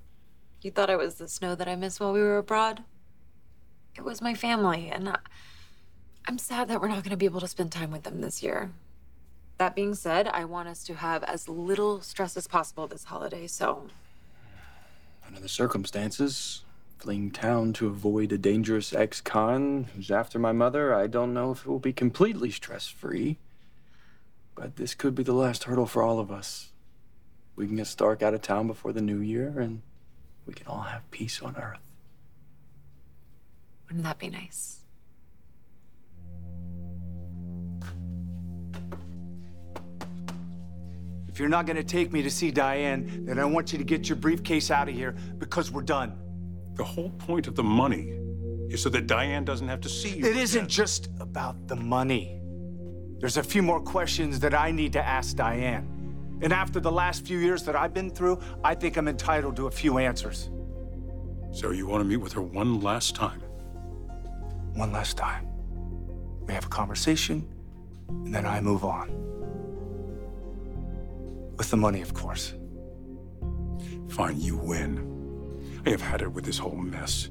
You 0.62 0.72
thought 0.72 0.90
it 0.90 0.98
was 0.98 1.16
the 1.16 1.28
snow 1.28 1.56
that 1.56 1.68
I 1.68 1.76
missed 1.76 2.00
while 2.00 2.14
we 2.14 2.22
were 2.22 2.38
abroad? 2.38 2.84
It 3.96 4.04
was 4.04 4.22
my 4.22 4.34
family, 4.34 4.90
and 4.92 5.10
I, 5.10 5.18
I'm 6.28 6.38
sad 6.38 6.68
that 6.68 6.82
we're 6.82 6.88
not 6.88 7.04
going 7.04 7.12
to 7.12 7.18
be 7.18 7.26
able 7.26 7.42
to 7.42 7.48
spend 7.48 7.72
time 7.72 7.92
with 7.92 8.04
them 8.04 8.22
this 8.22 8.42
year. 8.42 8.72
That 9.58 9.76
being 9.76 9.96
said, 9.96 10.28
I 10.28 10.44
want 10.46 10.68
us 10.68 10.84
to 10.86 10.96
have 10.96 11.24
as 11.24 11.48
little 11.48 12.02
stress 12.02 12.36
as 12.36 12.48
possible 12.48 12.88
this 12.88 13.06
holiday, 13.06 13.48
so 13.48 13.88
Under 15.26 15.40
the 15.40 15.48
circumstances, 15.48 16.64
fleeing 16.98 17.32
town 17.32 17.72
to 17.74 17.88
avoid 17.88 18.32
a 18.32 18.38
dangerous 18.38 18.94
ex 18.94 19.22
con 19.22 19.88
who's 19.96 20.12
after 20.12 20.40
my 20.40 20.52
mother, 20.52 20.94
I 20.94 21.08
don't 21.08 21.34
know 21.34 21.52
if 21.52 21.62
it 21.62 21.68
will 21.68 21.80
be 21.80 21.94
completely 21.94 22.52
stress 22.52 22.88
free. 22.88 23.38
But 24.56 24.78
this 24.78 24.96
could 24.96 25.16
be 25.16 25.24
the 25.24 25.34
last 25.34 25.66
hurdle 25.66 25.86
for 25.86 26.02
all 26.02 26.20
of 26.20 26.32
us. 26.32 26.72
We 27.56 27.68
can 27.68 27.76
get 27.76 27.88
Stark 27.88 28.24
out 28.24 28.34
of 28.34 28.42
town 28.42 28.68
before 28.68 28.94
the 28.94 29.02
new 29.02 29.20
year, 29.20 29.60
and 29.60 29.82
we 30.46 30.54
can 30.54 30.68
all 30.68 30.82
have 30.82 31.10
peace 31.12 31.42
on 31.42 31.56
Earth. 31.56 31.80
wouldn't 33.88 34.04
that 34.04 34.20
be 34.20 34.30
nice? 34.30 34.80
If 41.28 41.40
you're 41.40 41.50
not 41.50 41.66
gonna 41.66 41.84
take 41.84 42.14
me 42.14 42.22
to 42.22 42.30
see 42.30 42.50
Diane, 42.50 43.26
then 43.26 43.40
I 43.40 43.46
want 43.46 43.74
you 43.74 43.78
to 43.78 43.84
get 43.84 44.08
your 44.08 44.16
briefcase 44.16 44.72
out 44.72 44.88
of 44.88 44.96
here 44.96 45.16
because 45.38 45.70
we're 45.70 45.82
done. 45.82 46.18
The 46.76 46.84
whole 46.84 47.10
point 47.10 47.48
of 47.48 47.56
the 47.56 47.64
money 47.64 48.18
is 48.70 48.82
so 48.82 48.90
that 48.90 49.08
Diane 49.08 49.44
doesn't 49.44 49.68
have 49.68 49.82
to 49.82 49.90
see 49.90 50.18
you. 50.18 50.26
It 50.26 50.38
isn't 50.38 50.70
just 50.70 51.10
about 51.20 51.68
the 51.68 51.76
money. 51.76 52.40
There's 53.20 53.38
a 53.38 53.44
few 53.44 53.62
more 53.62 53.82
questions 53.82 54.40
that 54.40 54.54
I 54.54 54.72
need 54.72 54.94
to 54.94 55.06
ask 55.06 55.36
Diane. 55.36 55.95
And 56.42 56.52
after 56.52 56.80
the 56.80 56.92
last 56.92 57.26
few 57.26 57.38
years 57.38 57.64
that 57.64 57.76
I've 57.76 57.94
been 57.94 58.10
through, 58.10 58.40
I 58.64 58.76
think 58.76 58.98
I'm 58.98 59.08
entitled 59.08 59.56
to 59.56 59.68
a 59.68 59.72
few 59.72 59.98
answers. 59.98 60.50
So 61.52 61.72
you 61.72 61.88
want 61.88 62.02
to 62.02 62.06
meet 62.06 62.18
with 62.18 62.34
her 62.34 62.42
one 62.42 62.82
last 62.82 63.16
time? 63.16 63.42
One 64.74 64.92
last 64.92 65.16
time. 65.18 65.48
We 66.46 66.54
have 66.54 66.66
a 66.66 66.70
conversation, 66.70 67.48
and 68.10 68.34
then 68.34 68.46
I 68.46 68.60
move 68.60 68.84
on. 68.84 69.10
With 71.58 71.72
the 71.72 71.78
money, 71.78 72.02
of 72.02 72.14
course. 72.14 72.54
Fine, 74.10 74.42
you 74.42 74.58
win. 74.58 75.12
I 75.86 75.92
have 75.92 76.02
had 76.02 76.22
it 76.22 76.32
with 76.32 76.44
this 76.44 76.58
whole 76.58 76.76
mess. 76.76 77.30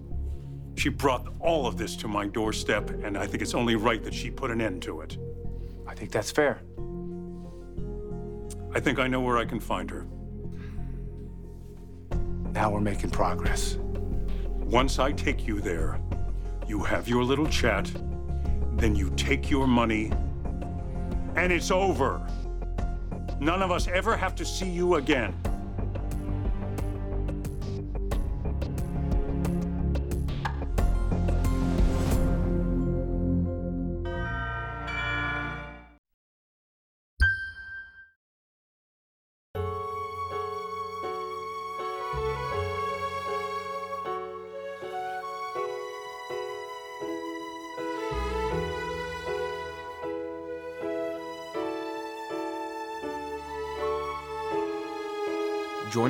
She 0.77 0.89
brought 0.89 1.29
all 1.39 1.67
of 1.67 1.77
this 1.77 1.95
to 1.97 2.09
my 2.09 2.27
doorstep, 2.27 2.91
and 3.05 3.17
I 3.17 3.27
think 3.27 3.43
it's 3.43 3.55
only 3.55 3.77
right 3.77 4.03
that 4.03 4.15
she 4.15 4.31
put 4.31 4.51
an 4.51 4.61
end 4.61 4.83
to 4.83 5.03
it. 5.03 5.19
I 5.87 5.95
think 5.95 6.11
that's 6.11 6.31
fair. 6.31 6.61
I 8.75 8.81
think 8.81 8.99
I 8.99 9.07
know 9.07 9.21
where 9.21 9.39
I 9.39 9.45
can 9.45 9.61
find 9.61 9.89
her. 9.89 10.05
Now 12.51 12.73
we're 12.73 12.81
making 12.81 13.11
progress. 13.11 13.79
Once 14.49 14.99
I 14.99 15.13
take 15.13 15.47
you 15.47 15.61
there, 15.61 16.01
you 16.67 16.83
have 16.83 17.09
your 17.09 17.23
little 17.23 17.47
chat, 17.47 17.89
then 18.73 18.97
you 18.97 19.11
take 19.11 19.49
your 19.49 19.69
money, 19.69 20.11
and 21.37 21.53
it's 21.53 21.71
over. 21.71 22.27
None 23.39 23.63
of 23.63 23.71
us 23.71 23.87
ever 23.87 24.17
have 24.17 24.35
to 24.37 24.45
see 24.45 24.69
you 24.69 24.97
again. 24.97 25.35